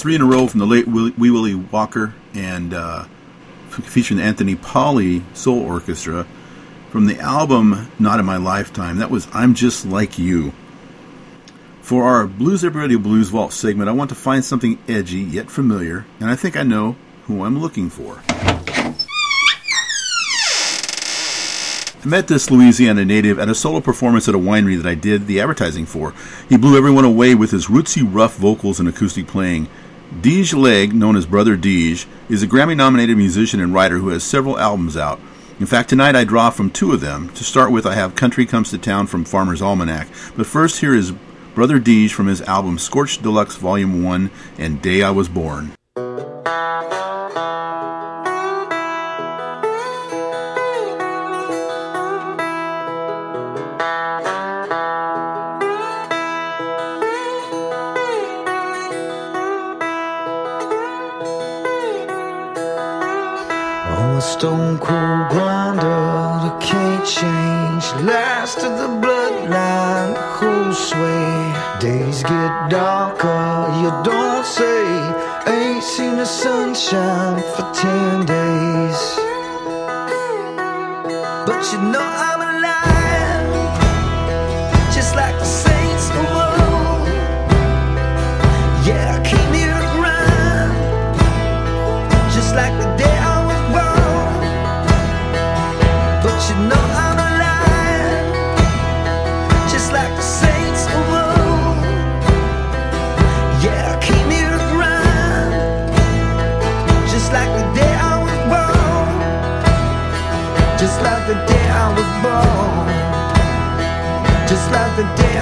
three 0.01 0.15
in 0.15 0.21
a 0.21 0.25
row 0.25 0.47
from 0.47 0.59
the 0.59 0.65
late 0.65 0.87
Wee 0.87 1.29
Willie 1.29 1.53
Walker 1.53 2.15
and 2.33 2.73
uh, 2.73 3.03
featuring 3.69 4.17
the 4.17 4.23
Anthony 4.23 4.55
Paule 4.55 5.21
Soul 5.35 5.59
Orchestra 5.59 6.25
from 6.89 7.05
the 7.05 7.19
album 7.19 7.91
Not 7.99 8.19
in 8.19 8.25
My 8.25 8.37
Lifetime. 8.37 8.97
That 8.97 9.11
was 9.11 9.27
I'm 9.31 9.53
Just 9.53 9.85
Like 9.85 10.17
You. 10.17 10.53
For 11.83 12.03
our 12.05 12.25
Blues 12.25 12.65
Everybody 12.65 12.95
Blues 12.95 13.29
Vault 13.29 13.53
segment, 13.53 13.89
I 13.89 13.91
want 13.91 14.09
to 14.09 14.15
find 14.15 14.43
something 14.43 14.79
edgy 14.89 15.19
yet 15.19 15.51
familiar, 15.51 16.07
and 16.19 16.31
I 16.31 16.35
think 16.35 16.57
I 16.57 16.63
know 16.63 16.95
who 17.25 17.43
I'm 17.43 17.59
looking 17.59 17.91
for. 17.91 18.23
I 22.03 22.07
met 22.07 22.27
this 22.27 22.49
Louisiana 22.49 23.05
native 23.05 23.37
at 23.37 23.49
a 23.49 23.53
solo 23.53 23.79
performance 23.79 24.27
at 24.27 24.33
a 24.33 24.39
winery 24.39 24.81
that 24.81 24.89
I 24.89 24.95
did 24.95 25.27
the 25.27 25.39
advertising 25.41 25.85
for. 25.85 26.15
He 26.49 26.57
blew 26.57 26.75
everyone 26.75 27.05
away 27.05 27.35
with 27.35 27.51
his 27.51 27.67
rootsy, 27.67 28.01
rough 28.03 28.37
vocals 28.37 28.79
and 28.79 28.89
acoustic 28.89 29.27
playing. 29.27 29.67
Dege 30.19 30.53
Legg, 30.53 30.93
known 30.93 31.15
as 31.15 31.25
Brother 31.25 31.55
Dege, 31.55 32.05
is 32.27 32.43
a 32.43 32.47
Grammy 32.47 32.75
nominated 32.75 33.17
musician 33.17 33.61
and 33.61 33.73
writer 33.73 33.97
who 33.97 34.09
has 34.09 34.25
several 34.25 34.59
albums 34.59 34.97
out. 34.97 35.21
In 35.57 35.65
fact, 35.65 35.89
tonight 35.89 36.17
I 36.17 36.25
draw 36.25 36.49
from 36.49 36.69
two 36.69 36.91
of 36.91 36.99
them. 36.99 37.29
To 37.29 37.45
start 37.45 37.71
with, 37.71 37.85
I 37.85 37.95
have 37.95 38.13
Country 38.13 38.45
Comes 38.45 38.71
to 38.71 38.77
Town 38.77 39.07
from 39.07 39.23
Farmer's 39.23 39.61
Almanac. 39.61 40.09
But 40.35 40.47
first, 40.47 40.81
here 40.81 40.93
is 40.93 41.13
Brother 41.55 41.79
Dege 41.79 42.11
from 42.11 42.27
his 42.27 42.41
album 42.41 42.77
Scorched 42.77 43.23
Deluxe 43.23 43.55
Volume 43.55 44.03
1 44.03 44.29
and 44.57 44.81
Day 44.81 45.01
I 45.01 45.11
Was 45.11 45.29
Born. 45.29 45.71
Stone 64.41 64.79
cold 64.79 65.29
grinder 65.29 66.01
that 66.41 66.57
can't 66.59 67.05
change. 67.05 67.85
Last 68.03 68.57
of 68.67 68.73
the 68.81 68.89
bloodline, 69.03 70.15
the 70.15 70.21
whole 70.37 70.73
sway. 70.73 71.29
Days 71.79 72.23
get 72.23 72.51
darker, 72.71 73.69
you 73.81 73.91
don't 74.03 74.43
say. 74.43 74.81
Ain't 75.45 75.83
seen 75.83 76.15
the 76.15 76.25
sunshine 76.25 77.39
for 77.53 77.71
ten 77.71 78.25
days. 78.25 78.40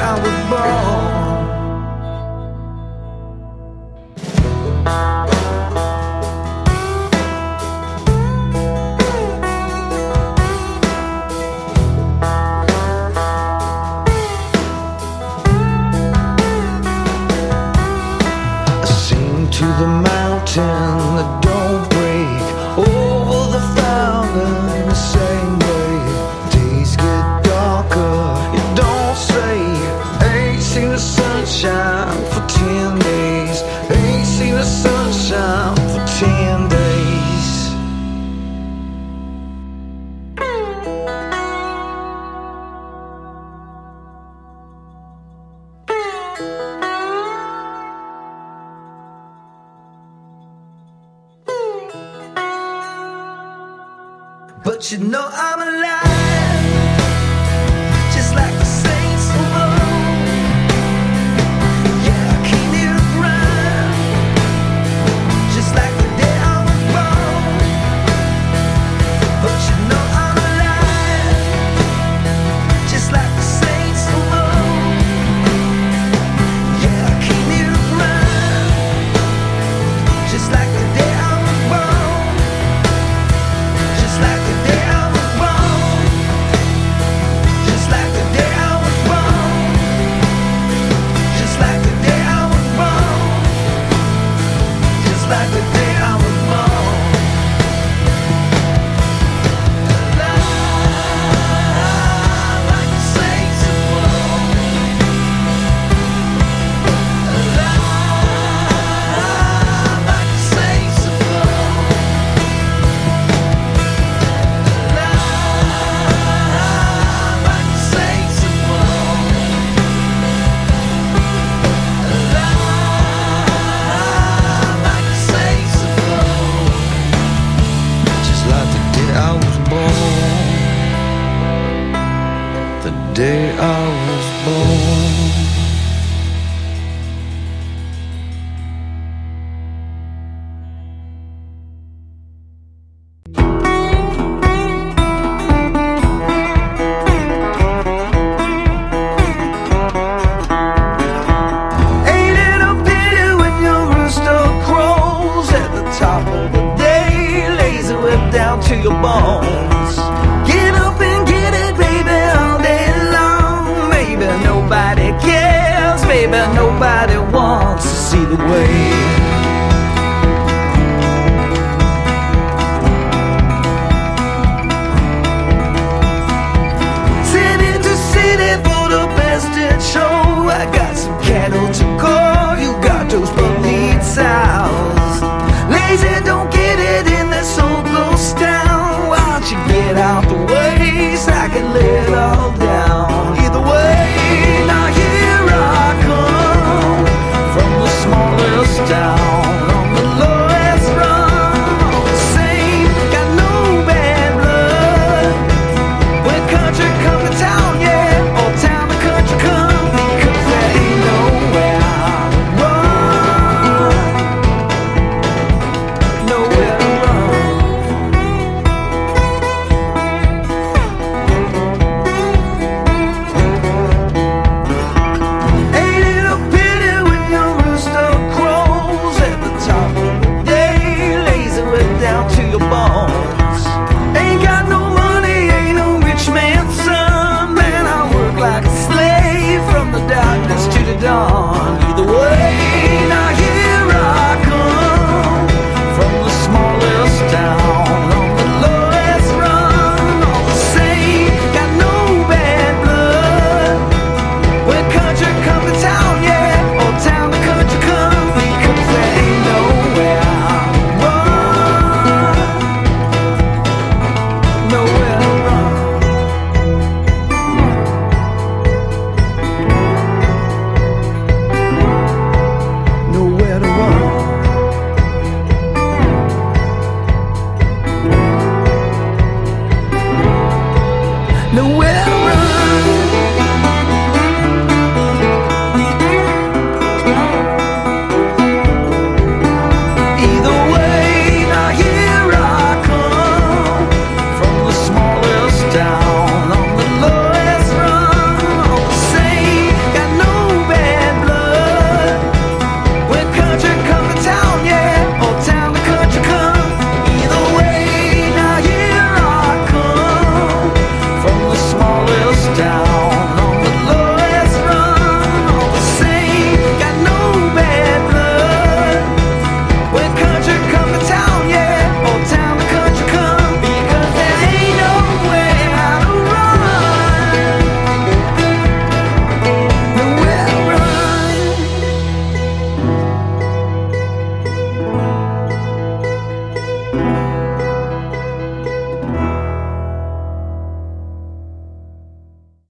I 0.01 0.13
was 0.13 0.49
born. 0.49 1.08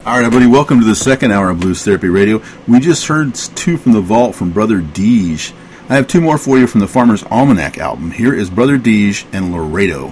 All 0.10 0.16
right, 0.16 0.26
everybody, 0.26 0.48
welcome 0.48 0.80
to 0.80 0.86
the 0.88 0.96
second 0.96 1.32
hour 1.32 1.52
of 1.52 1.60
Blues 1.60 1.84
Therapy 1.84 2.08
Radio. 2.08 2.42
We 2.68 2.80
just 2.80 3.06
heard 3.06 3.36
two 3.36 3.78
from 3.78 3.92
the 3.92 4.02
vault 4.02 4.34
from 4.34 4.50
Brother 4.52 4.82
Dege. 4.82 5.54
I 5.88 5.94
have 5.98 6.08
two 6.08 6.20
more 6.20 6.40
for 6.40 6.58
you 6.58 6.66
from 6.66 6.80
the 6.80 6.88
Farmer's 6.88 7.22
Almanac 7.26 7.78
album. 7.78 8.10
Here 8.10 8.34
is 8.34 8.50
Brother 8.50 8.80
Dege 8.80 9.28
and 9.34 9.52
Laredo. 9.54 10.08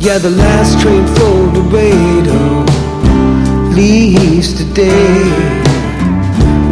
Yeah, 0.00 0.18
the 0.18 0.34
last 0.36 0.82
train 0.82 1.06
for 1.06 1.58
Laredo 1.58 2.66
leaves 3.74 4.52
today. 4.52 5.30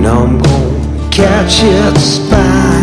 Now 0.03 0.25
I'm 0.25 0.39
gonna 0.39 1.11
catch 1.11 1.63
its 1.63 2.03
spy. 2.03 2.83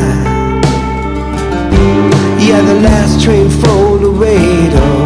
Yeah, 2.40 2.62
the 2.64 2.82
last 2.82 3.24
train 3.24 3.48
for 3.48 4.00
Laredo 4.00 4.99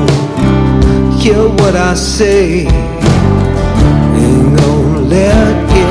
care 1.24 1.48
what 1.48 1.74
I 1.74 1.94
say. 1.94 2.66
Ain't 2.66 4.58
gonna 4.60 5.00
let 5.00 5.56
it 5.72 5.88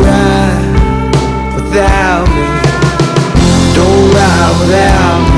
ride 0.00 1.54
without 1.54 2.26
me. 2.34 2.46
Don't 3.74 4.14
ride 4.14 4.56
without 4.60 5.20
me. 5.24 5.29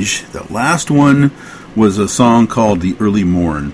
Prestige. 0.00 0.22
The 0.32 0.52
last 0.52 0.90
one 0.90 1.30
was 1.76 1.98
a 1.98 2.08
song 2.08 2.46
called 2.46 2.80
The 2.80 2.96
Early 2.98 3.24
Morn. 3.24 3.72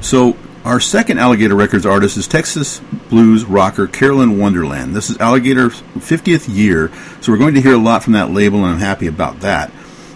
So, 0.00 0.36
our 0.64 0.80
second 0.80 1.18
Alligator 1.18 1.54
Records 1.54 1.86
artist 1.86 2.16
is 2.16 2.26
Texas 2.26 2.80
blues 3.08 3.44
rocker 3.44 3.86
Carolyn 3.86 4.38
Wonderland. 4.38 4.94
This 4.94 5.10
is 5.10 5.18
Alligator's 5.18 5.82
50th 5.96 6.54
year, 6.54 6.90
so 7.20 7.32
we're 7.32 7.38
going 7.38 7.54
to 7.54 7.60
hear 7.60 7.74
a 7.74 7.78
lot 7.78 8.02
from 8.02 8.12
that 8.14 8.30
label, 8.30 8.64
and 8.64 8.74
I'm 8.74 8.80
happy 8.80 9.06
about 9.06 9.40
that. 9.40 9.70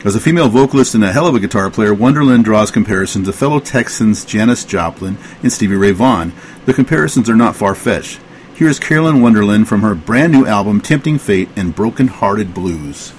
As 0.05 0.15
a 0.15 0.21
female 0.21 0.49
vocalist 0.49 0.95
and 0.95 1.05
a 1.05 1.13
hell 1.13 1.27
of 1.27 1.35
a 1.35 1.41
guitar 1.41 1.71
player, 1.71 1.95
Wonderland 1.95 2.45
draws 2.45 2.71
comparisons 2.71 3.27
to 3.27 3.33
fellow 3.33 3.61
Texans 3.61 4.25
Janis 4.25 4.65
Joplin 4.65 5.17
and 5.43 5.51
Stevie 5.51 5.77
Ray 5.77 5.93
Vaughan. 5.93 6.33
The 6.67 6.75
comparisons 6.75 7.31
are 7.31 7.37
not 7.37 7.57
far 7.57 7.75
fetched. 7.75 8.21
Here 8.55 8.69
is 8.69 8.79
Carolyn 8.79 9.23
Wonderland 9.23 9.67
from 9.69 9.83
her 9.83 9.95
brand 9.95 10.33
new 10.33 10.47
album, 10.47 10.81
Tempting 10.81 11.19
Fate 11.19 11.49
and 11.57 11.75
Broken 11.75 12.09
Hearted 12.09 12.53
Blues. 12.53 13.15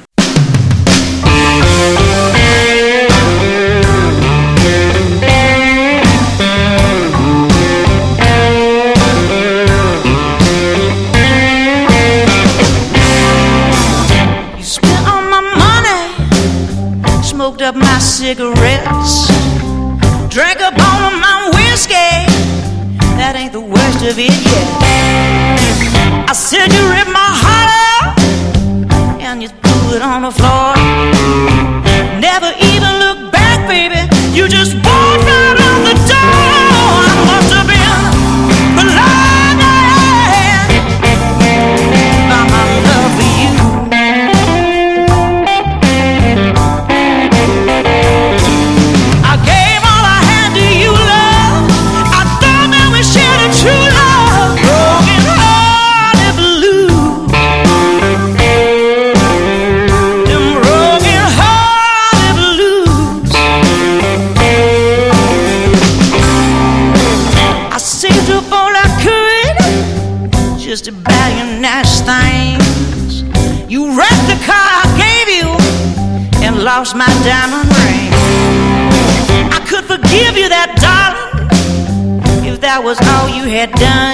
get. 83.68 84.05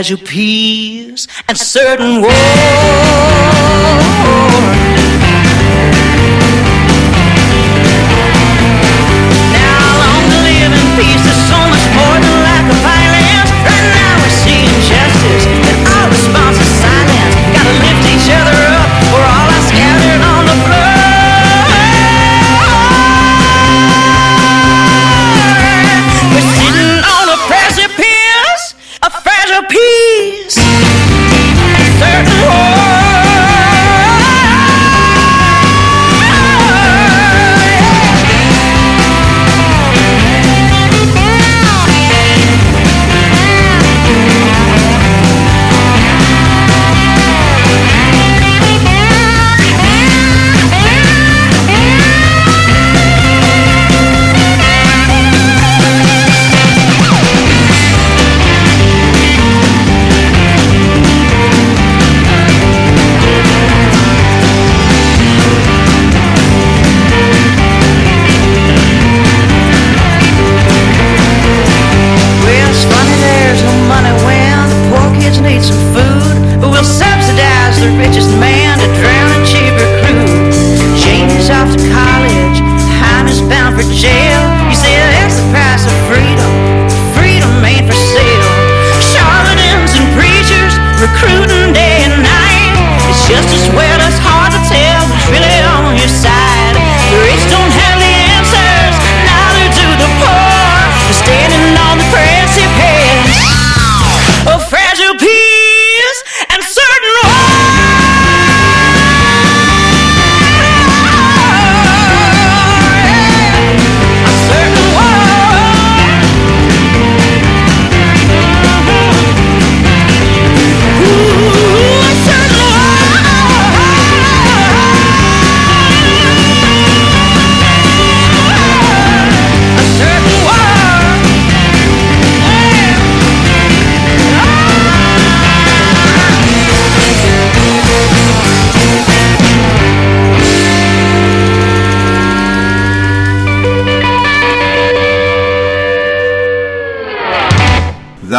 Of 0.00 0.08
you 0.08 0.16
peace 0.16 0.59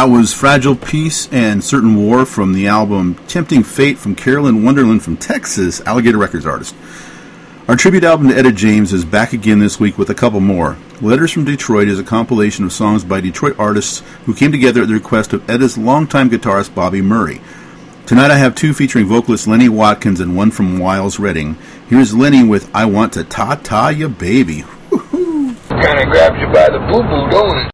That 0.02 0.10
was 0.10 0.34
Fragile 0.34 0.74
Peace 0.74 1.28
and 1.30 1.62
Certain 1.62 1.94
War 1.94 2.26
from 2.26 2.54
the 2.54 2.66
album 2.66 3.14
Tempting 3.28 3.62
Fate 3.62 3.98
from 3.98 4.16
Carolyn 4.16 4.64
Wonderland 4.64 5.04
from 5.04 5.16
Texas, 5.16 5.80
Alligator 5.82 6.18
Records 6.18 6.44
artist. 6.44 6.74
Our 7.68 7.76
tribute 7.76 8.02
album 8.02 8.26
to 8.26 8.36
Etta 8.36 8.50
James 8.50 8.92
is 8.92 9.04
back 9.04 9.32
again 9.32 9.60
this 9.60 9.78
week 9.78 9.98
with 9.98 10.10
a 10.10 10.14
couple 10.14 10.40
more. 10.40 10.76
Letters 11.00 11.30
from 11.30 11.44
Detroit 11.44 11.86
is 11.86 12.00
a 12.00 12.02
compilation 12.02 12.64
of 12.64 12.72
songs 12.72 13.04
by 13.04 13.20
Detroit 13.20 13.54
artists 13.60 14.02
who 14.26 14.34
came 14.34 14.50
together 14.50 14.82
at 14.82 14.88
the 14.88 14.94
request 14.94 15.34
of 15.34 15.48
Etta's 15.48 15.78
longtime 15.78 16.30
guitarist 16.30 16.74
Bobby 16.74 17.00
Murray. 17.00 17.40
Tonight 18.04 18.32
I 18.32 18.38
have 18.38 18.56
two 18.56 18.74
featuring 18.74 19.06
vocalist 19.06 19.46
Lenny 19.46 19.68
Watkins 19.68 20.18
and 20.18 20.36
one 20.36 20.50
from 20.50 20.80
Wiles 20.80 21.20
Redding. 21.20 21.56
Here's 21.88 22.12
Lenny 22.12 22.42
with 22.42 22.68
I 22.74 22.86
Want 22.86 23.12
to 23.12 23.22
Ta 23.22 23.54
Ta 23.54 23.90
Ya 23.90 24.08
Baby. 24.08 24.64
Kinda 24.90 26.06
grabs 26.10 26.40
you 26.40 26.52
by 26.52 26.66
the 26.70 26.80
boo 26.90 27.02
boo, 27.04 27.30
don't 27.30 27.66
it? 27.66 27.71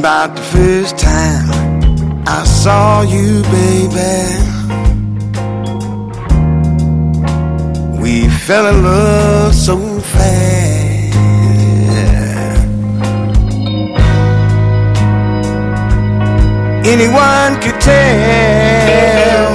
About 0.00 0.34
the 0.34 0.40
first 0.40 0.96
time 0.96 1.46
I 2.26 2.42
saw 2.44 3.02
you, 3.02 3.42
baby. 3.58 4.22
We 8.00 8.26
fell 8.46 8.66
in 8.72 8.82
love 8.82 9.54
so 9.54 9.76
fast. 10.00 11.16
Anyone 16.92 17.52
could 17.62 17.78
tell 17.92 19.48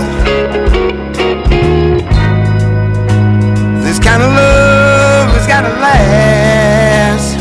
this 3.84 3.98
kind 4.08 4.22
of 4.22 4.30
love 4.42 5.28
has 5.36 5.48
gotta 5.48 5.74
last. 5.86 7.36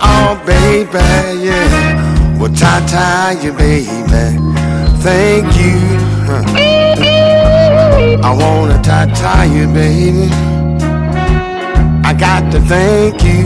Oh, 0.00 0.42
baby, 0.46 1.44
yeah. 1.44 1.71
Tie 2.62 2.82
tie 2.92 3.32
you, 3.42 3.52
baby. 3.52 3.88
Thank 5.06 5.48
you. 5.62 5.78
I 8.28 8.30
wanna 8.42 8.80
tie 8.82 9.06
tie 9.12 9.44
you, 9.56 9.66
baby. 9.66 10.28
I 12.04 12.12
got 12.14 12.52
to 12.52 12.60
thank 12.60 13.22
you, 13.24 13.42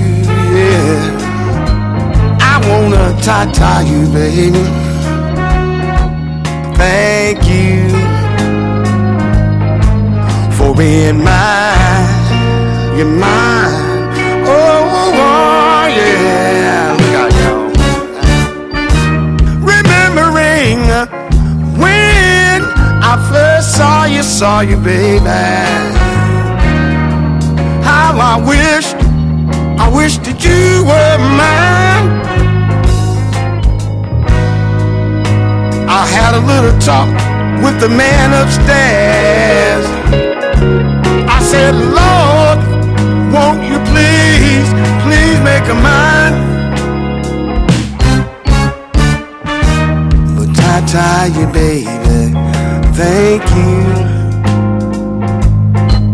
yeah. 0.57 0.99
I 2.53 2.55
wanna 2.69 3.07
tie 3.23 3.51
tie 3.53 3.83
you, 3.93 4.03
baby. 4.13 4.65
Thank 6.77 7.39
you 7.49 7.89
for 10.57 10.75
being 10.75 11.19
mine. 11.25 12.07
You're 12.97 13.07
mine. 13.07 13.85
Oh, 14.49 14.93
oh, 15.01 15.13
oh, 15.15 15.66
saw 23.77 24.07
you, 24.07 24.23
saw 24.23 24.61
you, 24.61 24.77
baby. 24.79 25.29
How 27.85 28.17
I 28.33 28.35
wished, 28.53 28.97
I 29.79 29.87
wished 29.95 30.25
that 30.25 30.41
you 30.43 30.83
were 30.89 31.17
mine. 31.43 32.07
I 36.01 36.07
had 36.17 36.33
a 36.41 36.43
little 36.53 36.77
talk 36.81 37.11
with 37.63 37.79
the 37.79 37.91
man 37.91 38.29
upstairs. 38.41 39.85
I 41.29 41.39
said, 41.43 41.75
Lord, 42.01 42.59
won't 43.35 43.61
you 43.71 43.79
please, 43.93 44.69
please 45.05 45.39
make 45.51 45.67
a 45.69 45.77
mine? 45.89 46.37
But 50.35 50.49
tie 50.57 50.85
tie 50.87 51.27
you, 51.39 51.47
baby, 51.53 52.56
thank 52.97 53.43
you. 53.51 53.77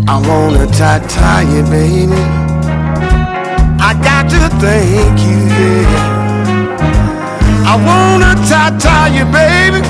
I 0.08 0.16
wanna 0.28 0.66
tie 0.78 0.98
tie 1.06 1.42
you, 1.42 1.62
baby. 1.70 2.22
I 3.88 3.90
got 4.08 4.24
to 4.30 4.40
thank 4.64 5.20
you, 5.28 5.38
yeah. 5.58 6.12
I 7.72 7.74
wanna 7.88 8.34
tie 8.48 8.76
tie 8.78 9.10
you, 9.16 9.24
baby. 9.38 9.80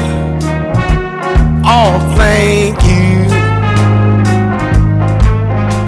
Oh, 1.64 1.94
thank 2.16 2.76
you 2.92 3.12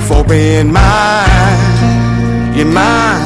for 0.07 0.25
being 0.25 0.73
mine. 0.73 2.57
You're 2.57 2.67
mine. 2.67 3.24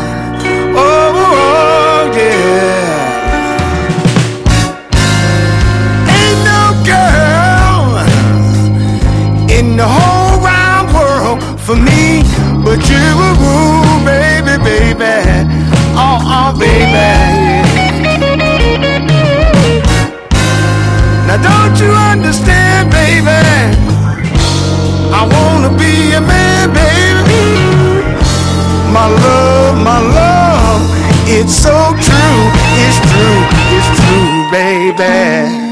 For 11.69 11.77
me 11.77 12.23
but 12.65 12.81
you, 12.89 12.97
ooh, 12.97 14.01
baby, 14.03 14.57
baby. 14.65 15.17
Oh, 16.01 16.19
oh, 16.37 16.51
baby. 16.59 17.11
Now 21.27 21.37
don't 21.37 21.77
you 21.79 21.93
understand, 21.93 22.91
baby? 22.91 23.43
I 25.13 25.29
wanna 25.35 25.69
be 25.77 26.15
a 26.15 26.23
man, 26.23 26.73
baby. 26.73 27.45
My 28.91 29.07
love, 29.07 29.77
my 29.85 30.01
love, 30.01 30.81
it's 31.27 31.53
so 31.53 31.93
true, 32.07 32.41
it's 32.83 32.99
true, 33.11 33.41
it's 33.77 33.89
true, 34.01 34.51
baby. 34.51 35.68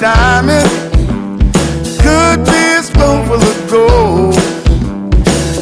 diamond, 0.00 0.66
could 2.00 2.40
be 2.46 2.62
a 2.78 2.82
spoonful 2.82 3.36
of 3.36 3.70
gold. 3.70 4.34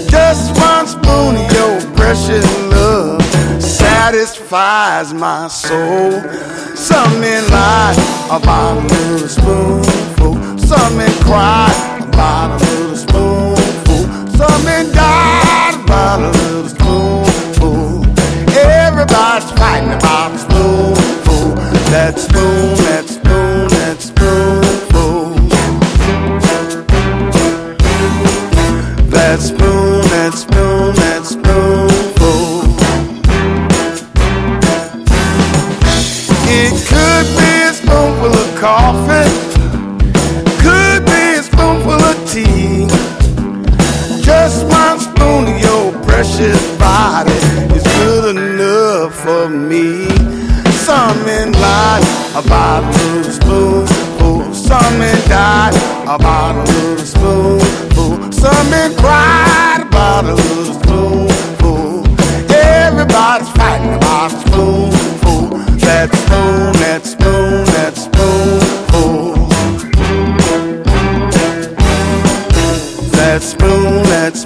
Just 0.08 0.56
one 0.56 0.86
spoon 0.86 1.34
of 1.34 1.52
your 1.52 1.96
precious 1.96 2.46
love 2.70 3.20
satisfies 3.60 5.12
my 5.12 5.48
soul. 5.48 6.12
Something 6.76 7.42
lies 7.50 7.98
about 8.30 8.78
a 8.78 8.94
little 8.94 9.28
spoonful, 9.28 10.58
Some 10.58 10.96
men 10.96 11.12
cry 11.24 11.98
about 12.00 12.60
a 12.60 12.64
little 12.64 12.96
spoonful, 12.96 14.06
something 14.38 14.92
died 14.92 15.74
about 15.82 16.20
a 16.20 16.30
little 16.30 16.68
spoonful. 16.68 18.04
Everybody's 18.54 19.50
fighting 19.58 19.94
about 19.94 20.30
a 20.30 20.38
spoonful, 20.38 21.54
that 21.90 22.20
spoon, 22.20 22.76
that 22.86 23.04
spoon. 23.08 23.17
that 29.28 29.40
spoon, 29.40 30.00
that 30.08 30.32
spoon, 30.32 30.94
that 31.04 31.22
spoonful. 31.26 32.64
It 36.48 36.72
could 36.88 37.28
be 37.36 37.52
a 37.68 37.74
spoonful 37.76 38.32
of 38.32 38.50
coffee, 38.56 39.28
could 40.64 41.04
be 41.04 41.36
a 41.36 41.42
spoonful 41.42 42.00
of 42.08 42.16
tea. 42.24 42.88
Just 44.24 44.64
one 44.64 44.98
spoon 44.98 45.52
of 45.52 45.60
your 45.60 45.92
precious 46.04 46.60
body 46.78 47.30
is 47.76 47.84
good 48.00 48.34
enough 48.34 49.12
for 49.14 49.50
me. 49.50 50.08
Some 50.88 51.20
life 51.52 52.34
about 52.34 52.82
a 52.96 53.30
spoon, 53.30 53.84
oh, 54.24 54.50
some 54.54 55.00
died 55.28 55.74
about 56.08 56.66
a 56.66 56.72
little 56.72 57.04
spoon 57.04 57.87
some 58.40 58.70
big 58.70 58.92
about 59.82 60.24
a 60.24 60.36
full, 60.86 61.28
full. 61.58 62.06
Everybody's 62.54 63.50
fighting 63.50 63.94
about 63.94 64.30
a 64.32 64.38
spoonful. 64.42 65.58
That 65.86 66.08
spoon, 66.14 66.72
that 66.84 67.02
spoon, 67.04 67.64
that 67.74 67.94
spoonful. 67.96 69.34
That 73.18 73.42
spoon, 73.42 74.02
that 74.04 74.36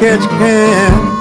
catch 0.00 0.28
can. 0.28 1.17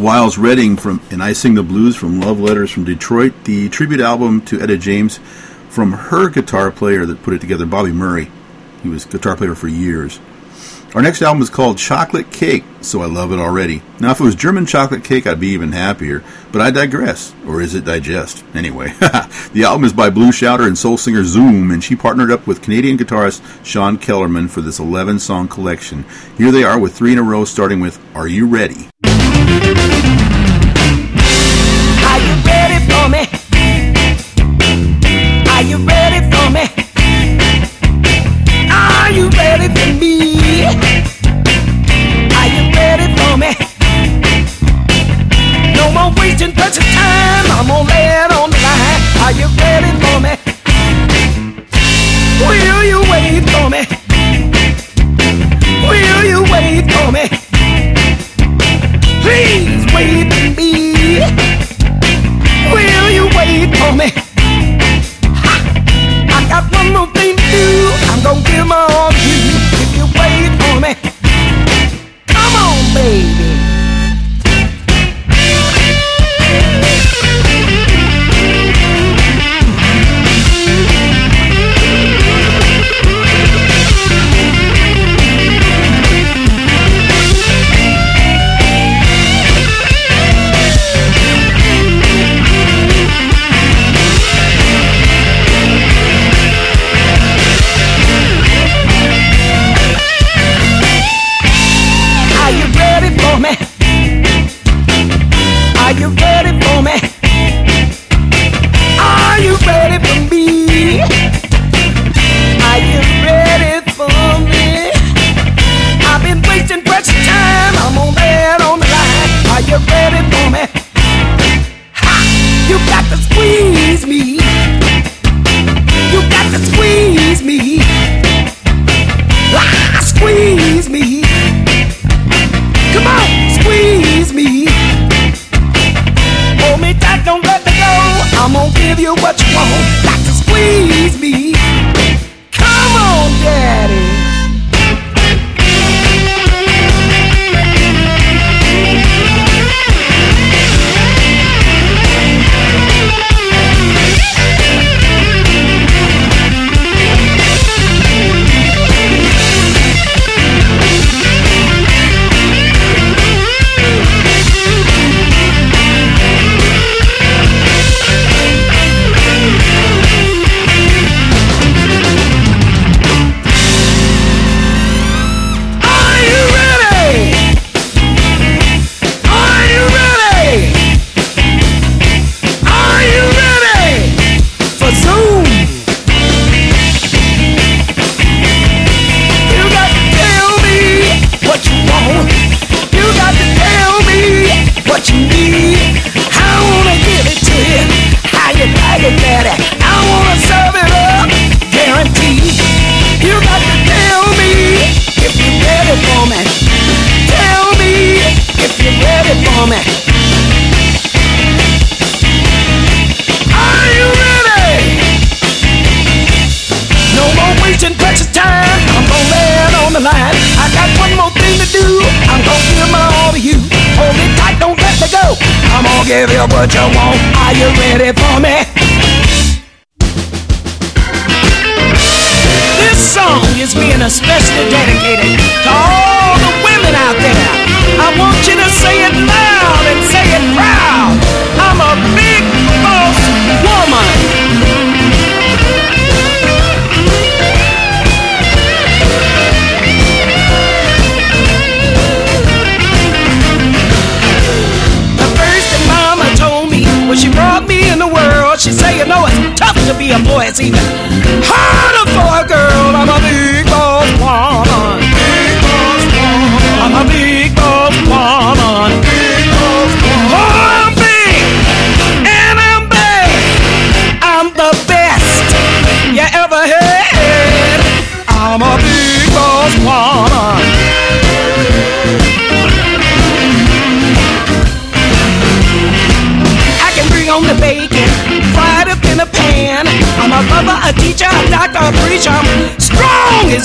Wiles 0.00 0.38
Redding 0.38 0.78
from 0.78 1.02
and 1.10 1.22
I 1.22 1.34
Sing 1.34 1.54
the 1.54 1.62
Blues 1.62 1.94
from 1.94 2.20
Love 2.20 2.40
Letters 2.40 2.70
from 2.70 2.84
Detroit, 2.84 3.34
the 3.44 3.68
tribute 3.68 4.00
album 4.00 4.40
to 4.46 4.58
Etta 4.58 4.78
James 4.78 5.18
from 5.68 5.92
her 5.92 6.30
guitar 6.30 6.70
player 6.70 7.04
that 7.04 7.22
put 7.22 7.34
it 7.34 7.42
together, 7.42 7.66
Bobby 7.66 7.92
Murray. 7.92 8.30
He 8.82 8.88
was 8.88 9.04
guitar 9.04 9.36
player 9.36 9.54
for 9.54 9.68
years. 9.68 10.18
Our 10.94 11.02
next 11.02 11.20
album 11.20 11.42
is 11.42 11.50
called 11.50 11.76
Chocolate 11.76 12.32
Cake, 12.32 12.64
so 12.80 13.02
I 13.02 13.06
love 13.06 13.30
it 13.30 13.38
already. 13.38 13.82
Now, 14.00 14.12
if 14.12 14.20
it 14.20 14.24
was 14.24 14.34
German 14.34 14.64
chocolate 14.64 15.04
cake, 15.04 15.26
I'd 15.26 15.38
be 15.38 15.48
even 15.48 15.72
happier, 15.72 16.24
but 16.50 16.62
I 16.62 16.70
digress. 16.70 17.34
Or 17.46 17.60
is 17.60 17.74
it 17.74 17.84
digest? 17.84 18.42
Anyway, 18.54 18.94
the 19.52 19.64
album 19.64 19.84
is 19.84 19.92
by 19.92 20.08
Blue 20.08 20.32
Shouter 20.32 20.66
and 20.66 20.78
soul 20.78 20.96
singer 20.96 21.24
Zoom, 21.24 21.70
and 21.70 21.84
she 21.84 21.94
partnered 21.94 22.30
up 22.30 22.46
with 22.46 22.62
Canadian 22.62 22.96
guitarist 22.96 23.42
Sean 23.66 23.98
Kellerman 23.98 24.48
for 24.48 24.62
this 24.62 24.78
11 24.78 25.18
song 25.18 25.46
collection. 25.46 26.06
Here 26.38 26.50
they 26.50 26.64
are 26.64 26.78
with 26.78 26.94
three 26.94 27.12
in 27.12 27.18
a 27.18 27.22
row, 27.22 27.44
starting 27.44 27.80
with 27.80 28.00
Are 28.16 28.26
You 28.26 28.46
Ready? 28.46 28.88
Are 29.70 29.99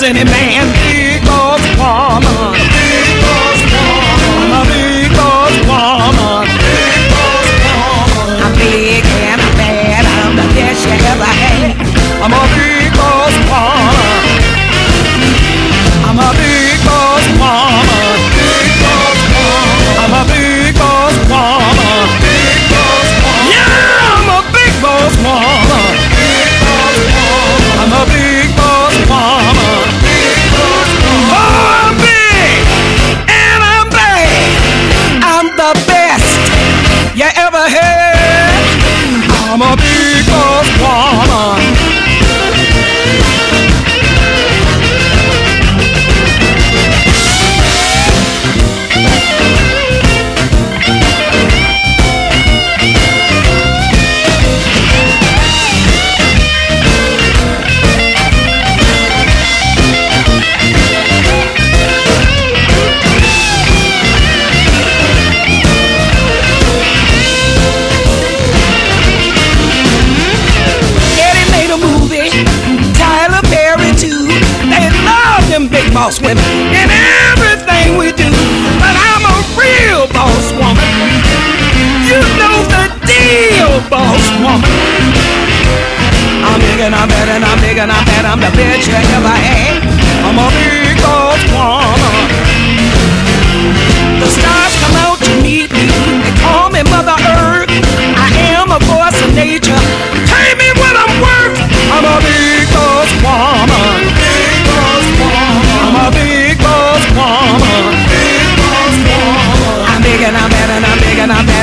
any 0.06 0.24
man. 0.24 0.55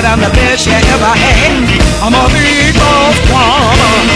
and 0.03 0.11
I'm 0.11 0.19
the 0.19 0.35
best 0.35 0.67
you 0.67 0.73
ever 0.73 1.13
had. 1.15 1.63
I'm 2.03 2.13
a 2.13 2.27
big 2.35 2.75
old 2.75 3.15
woman. 3.31 4.12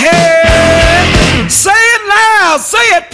head. 0.00 1.50
Say 1.50 1.70
it 1.70 2.02
loud, 2.08 2.60
say 2.60 2.86
it 2.96 3.09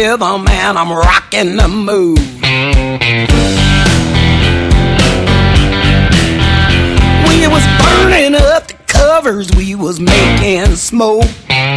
rhythm 0.00 0.48
and 0.48 0.78
I'm 0.78 0.90
rocking 0.90 1.56
the 1.56 1.68
mood. 1.68 2.18
We 7.28 7.46
was 7.46 7.64
burning 7.82 8.34
up 8.34 8.66
the 8.68 8.76
covers, 8.86 9.50
we 9.54 9.74
was 9.74 10.00
making 10.00 10.76
smoke. 10.76 11.24
I'm 11.50 11.74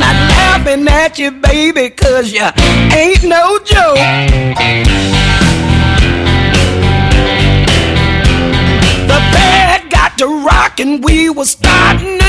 not 0.00 0.16
laughing 0.32 0.88
at 0.88 1.18
you, 1.18 1.30
baby, 1.32 1.90
cause 1.90 2.32
you 2.32 2.48
ain't 2.96 3.24
no 3.24 3.58
joke. 3.58 3.98
The 9.10 9.20
bed 9.34 9.90
got 9.90 10.16
to 10.18 10.26
rockin', 10.46 11.02
we 11.02 11.28
was 11.28 11.50
startin'. 11.50 12.23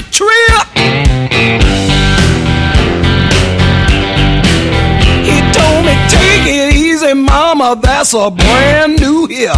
A 8.18 8.32
brand 8.32 9.00
new 9.02 9.28
hip. 9.28 9.58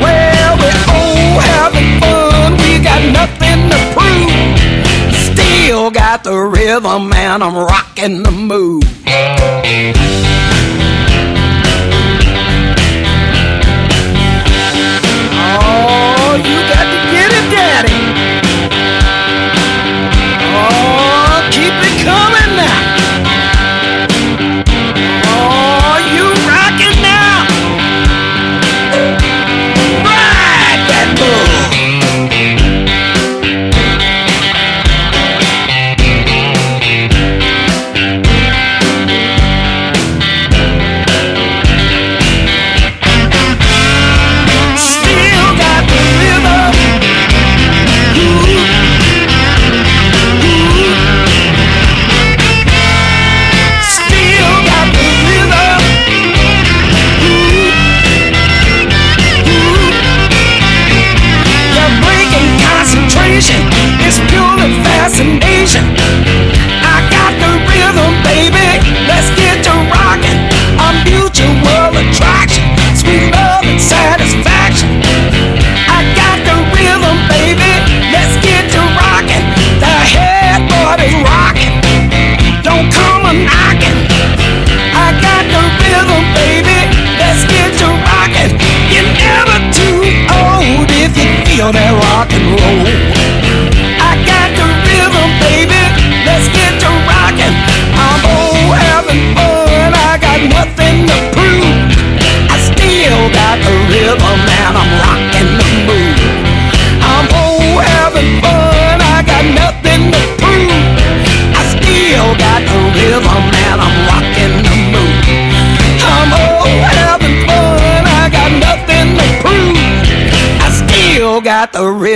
Well, 0.00 0.56
we're 0.58 0.84
all 0.88 1.40
having 1.40 2.00
fun, 2.00 2.56
we 2.56 2.78
got 2.82 3.02
nothing 3.12 3.68
to 3.70 3.78
prove. 3.92 4.32
Still 5.28 5.90
got 5.90 6.24
the 6.24 6.34
rhythm, 6.34 7.12
and 7.12 7.44
I'm 7.44 7.56
rocking 7.56 8.22
the 8.22 8.30
move. 8.30 8.82
Oh, 15.46 16.36
you 16.42 16.58
got 16.72 17.03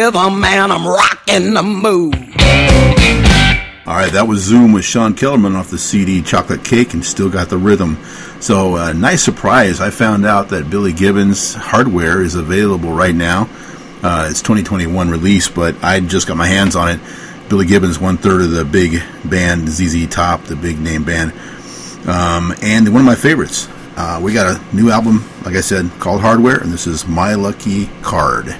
rhythm 0.09 0.43
and 0.43 0.73
I'm 0.73 0.87
rocking 0.87 1.53
the 1.53 1.63
move. 1.63 2.15
All 3.87 3.95
right, 3.95 4.13
that 4.13 4.27
was 4.27 4.41
Zoom 4.41 4.73
with 4.73 4.85
Sean 4.85 5.15
Kellerman 5.15 5.55
off 5.55 5.71
the 5.71 5.79
CD 5.79 6.23
Chocolate 6.23 6.65
Cake 6.65 6.95
and 6.95 7.05
still 7.05 7.31
got 7.31 7.49
the 7.49 7.59
rhythm. 7.59 7.99
So, 8.41 8.77
uh, 8.77 8.93
nice 8.93 9.23
surprise. 9.23 9.81
I 9.81 9.91
found 9.91 10.25
out 10.25 10.51
that 10.51 10.71
Billy 10.71 10.93
Gibbons 10.93 11.55
hardware 11.55 12.23
is 12.23 12.35
available 12.37 12.93
right 12.93 13.15
now. 13.15 13.49
Uh, 14.03 14.29
it's 14.31 14.41
2021 14.41 15.11
release, 15.11 15.49
but 15.49 15.83
I 15.83 16.01
just 16.01 16.27
got 16.27 16.37
my 16.37 16.47
hands 16.47 16.77
on 16.77 16.91
it. 16.91 17.01
Billy 17.49 17.67
Gibbons, 17.67 17.99
one 17.99 18.17
third 18.17 18.43
of 18.43 18.51
the 18.51 18.65
big 18.65 19.03
band 19.25 19.69
ZZ 19.69 20.07
Top, 20.07 20.45
the 20.45 20.57
big 20.57 20.79
name 20.79 21.05
band, 21.05 21.33
um, 22.07 22.55
and 22.63 22.89
one 22.93 23.01
of 23.01 23.07
my 23.07 23.15
favorites. 23.15 23.69
Uh, 23.97 24.21
we 24.23 24.33
got 24.33 24.57
a 24.57 24.77
new 24.77 24.91
album, 24.91 25.25
like 25.45 25.57
I 25.57 25.61
said, 25.61 25.91
called 25.99 26.21
Hardware, 26.21 26.59
and 26.59 26.73
this 26.73 26.87
is 26.87 27.07
My 27.07 27.35
Lucky 27.35 27.91
Card. 28.03 28.57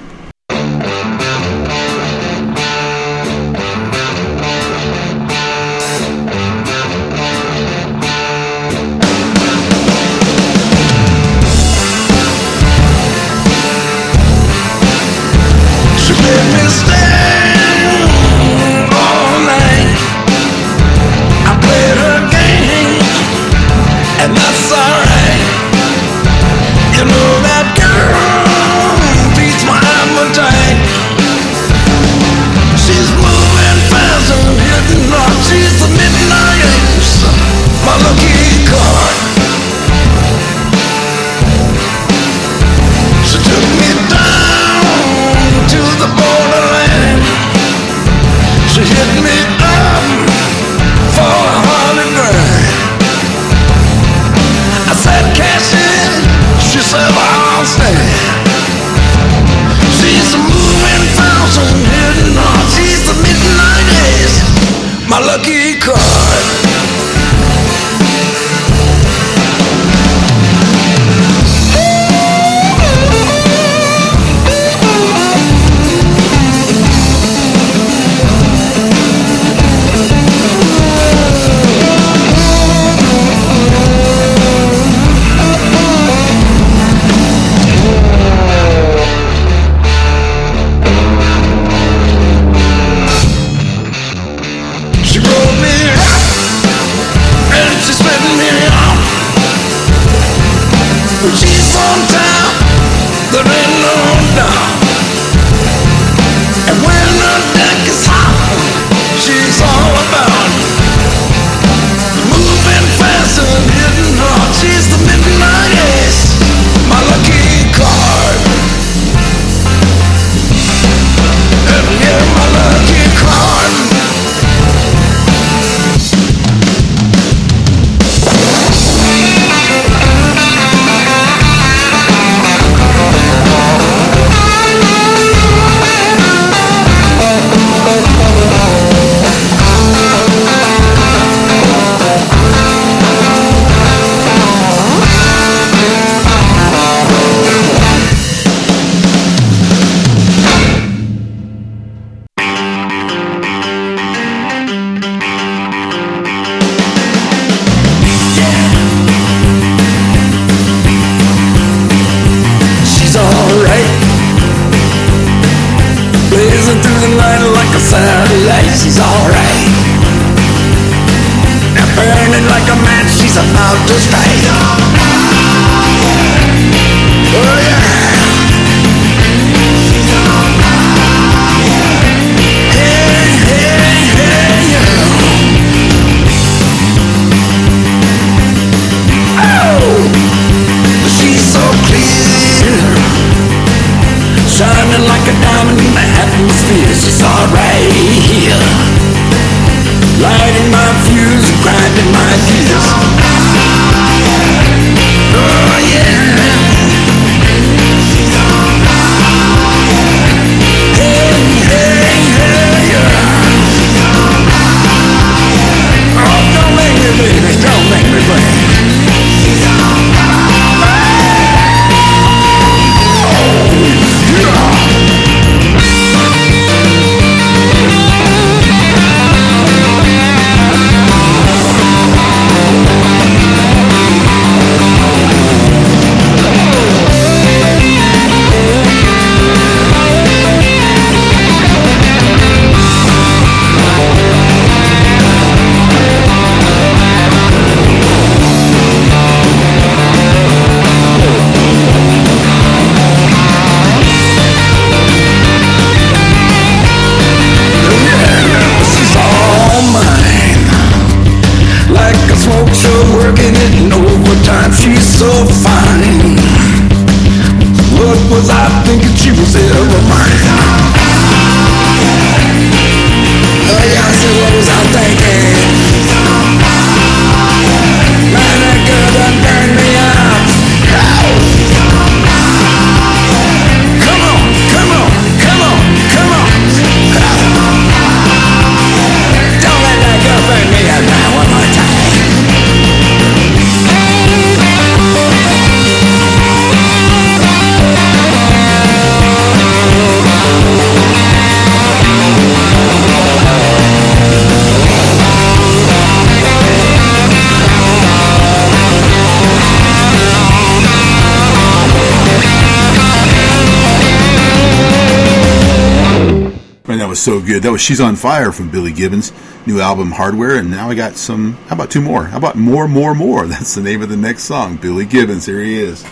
That 317.59 317.71
was 317.71 317.81
She's 317.81 317.99
on 317.99 318.15
Fire 318.15 318.51
from 318.51 318.69
Billy 318.69 318.91
Gibbons' 318.91 319.31
new 319.65 319.79
album 319.79 320.11
Hardware. 320.11 320.57
And 320.57 320.71
now 320.71 320.89
I 320.89 320.95
got 320.95 321.15
some, 321.15 321.53
how 321.67 321.75
about 321.75 321.91
two 321.91 322.01
more? 322.01 322.25
How 322.25 322.37
about 322.37 322.55
More, 322.55 322.87
More, 322.87 323.13
More? 323.13 323.45
That's 323.47 323.75
the 323.75 323.81
name 323.81 324.01
of 324.01 324.09
the 324.09 324.17
next 324.17 324.43
song. 324.43 324.77
Billy 324.77 325.05
Gibbons, 325.05 325.45
here 325.45 325.61
he 325.61 325.79
is. 325.79 326.05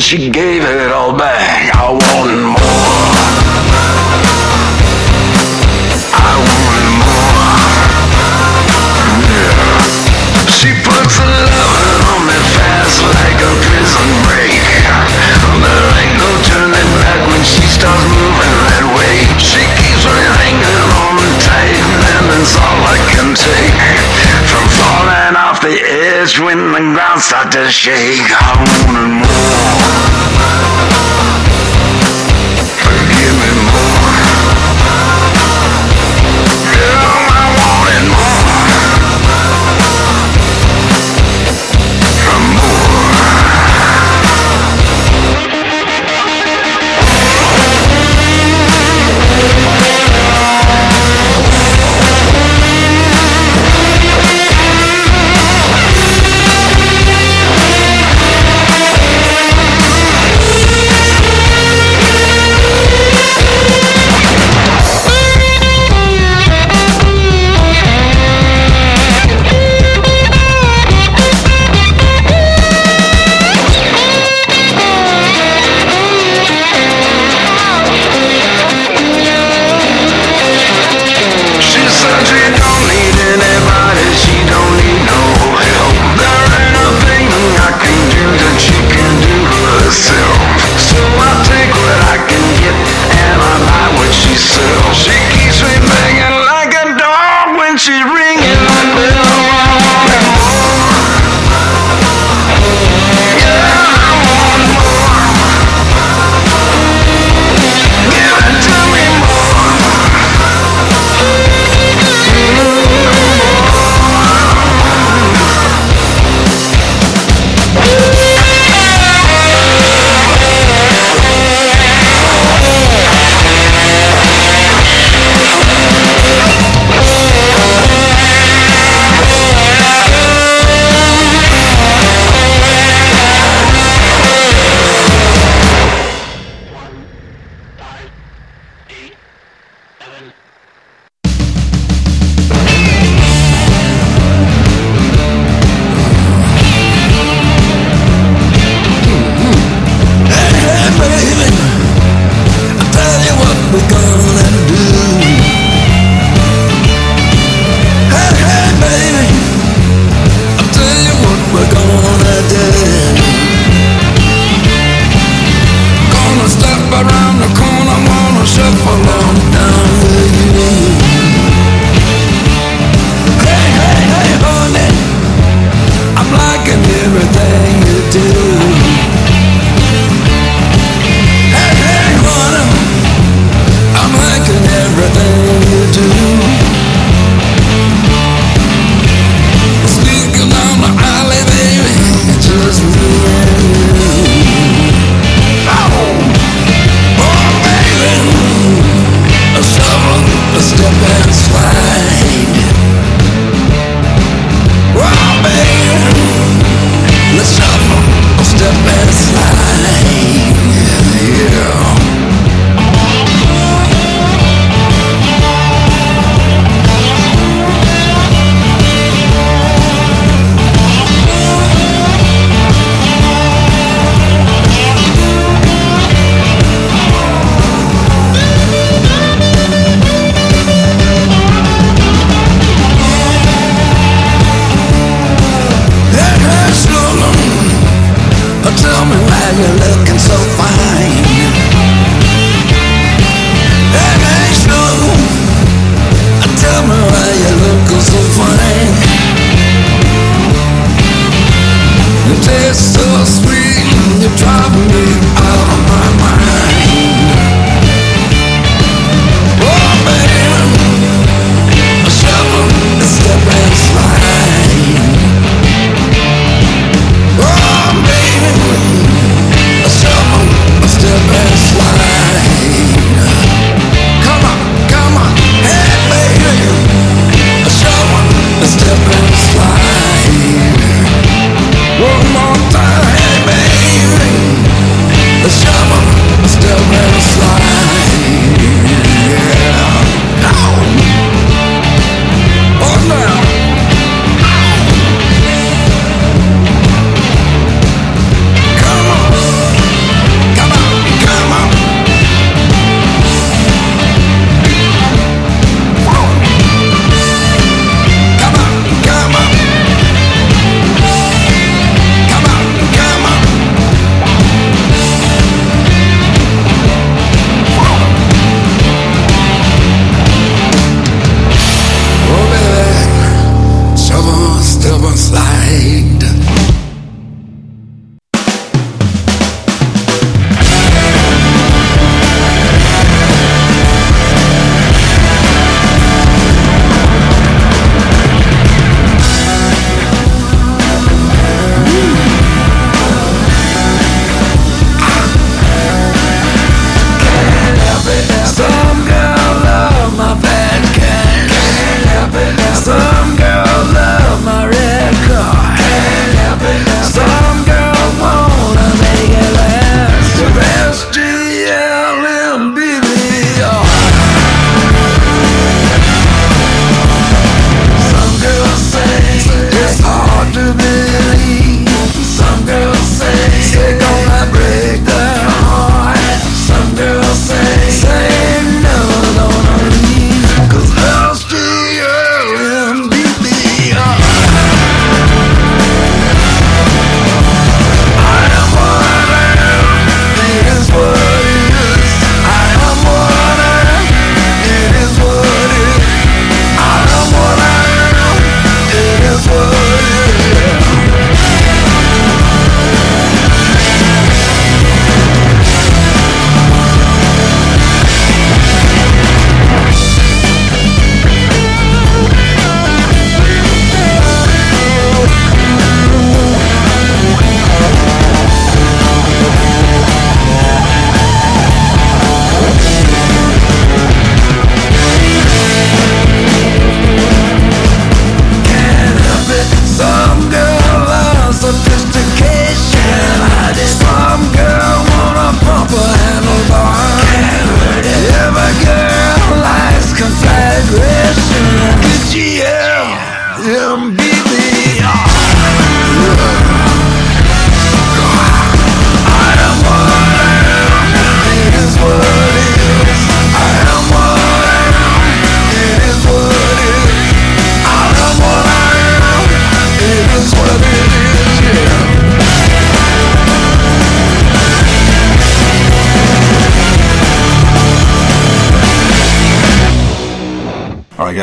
She 0.00 0.30
gave 0.30 0.62
it 0.62 0.92
all 0.92 1.16
back. 1.16 1.74
I 1.74 1.90
wanted 1.90 2.38
more. 2.38 2.58
I 6.14 6.34
wanted 6.38 6.92
more. 7.02 7.42
Yeah. 9.26 9.58
She 10.54 10.70
puts 10.86 11.18
a 11.18 11.26
loving 11.26 12.02
on 12.14 12.20
me 12.30 12.38
fast 12.54 13.02
like 13.10 13.42
a 13.42 13.52
prison 13.58 14.08
break. 14.22 14.62
There 15.66 15.88
ain't 15.98 16.14
no 16.14 16.30
turning 16.46 16.90
back 17.02 17.18
when 17.26 17.42
she 17.42 17.66
starts 17.66 18.06
moving 18.06 18.54
that 18.70 18.86
way. 18.94 19.26
She 19.42 19.66
keeps 19.82 20.06
me 20.06 20.22
hanging 20.38 20.82
on 20.94 21.18
tight, 21.42 21.74
and 21.74 22.30
that's 22.30 22.54
all 22.54 22.80
I 22.86 22.98
can 23.10 23.34
take. 23.34 23.74
From 24.46 24.66
falling 24.78 25.34
off 25.34 25.58
the 25.60 25.74
edge 25.74 26.38
when 26.38 26.70
the 26.70 26.82
ground 26.94 27.20
starts 27.20 27.56
to 27.56 27.66
shake. 27.70 28.30
I 28.30 28.62
wanted 28.86 29.17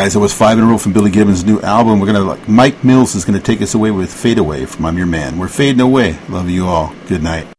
guys. 0.05 0.13
That 0.13 0.19
was 0.19 0.33
five 0.33 0.59
in 0.59 0.63
a 0.63 0.67
row 0.67 0.77
from 0.77 0.93
Billy 0.93 1.09
Gibbons' 1.09 1.43
new 1.43 1.59
album. 1.61 1.99
We're 1.99 2.05
gonna 2.05 2.19
like 2.19 2.47
Mike 2.47 2.83
Mills 2.83 3.15
is 3.15 3.25
gonna 3.25 3.39
take 3.39 3.61
us 3.63 3.73
away 3.73 3.89
with 3.89 4.13
"Fade 4.13 4.37
Away" 4.37 4.67
from 4.67 4.85
"I'm 4.85 4.97
Your 4.97 5.07
Man." 5.07 5.39
We're 5.39 5.47
fading 5.47 5.81
away. 5.81 6.19
Love 6.29 6.47
you 6.47 6.67
all. 6.67 6.93
Good 7.07 7.23
night. 7.23 7.54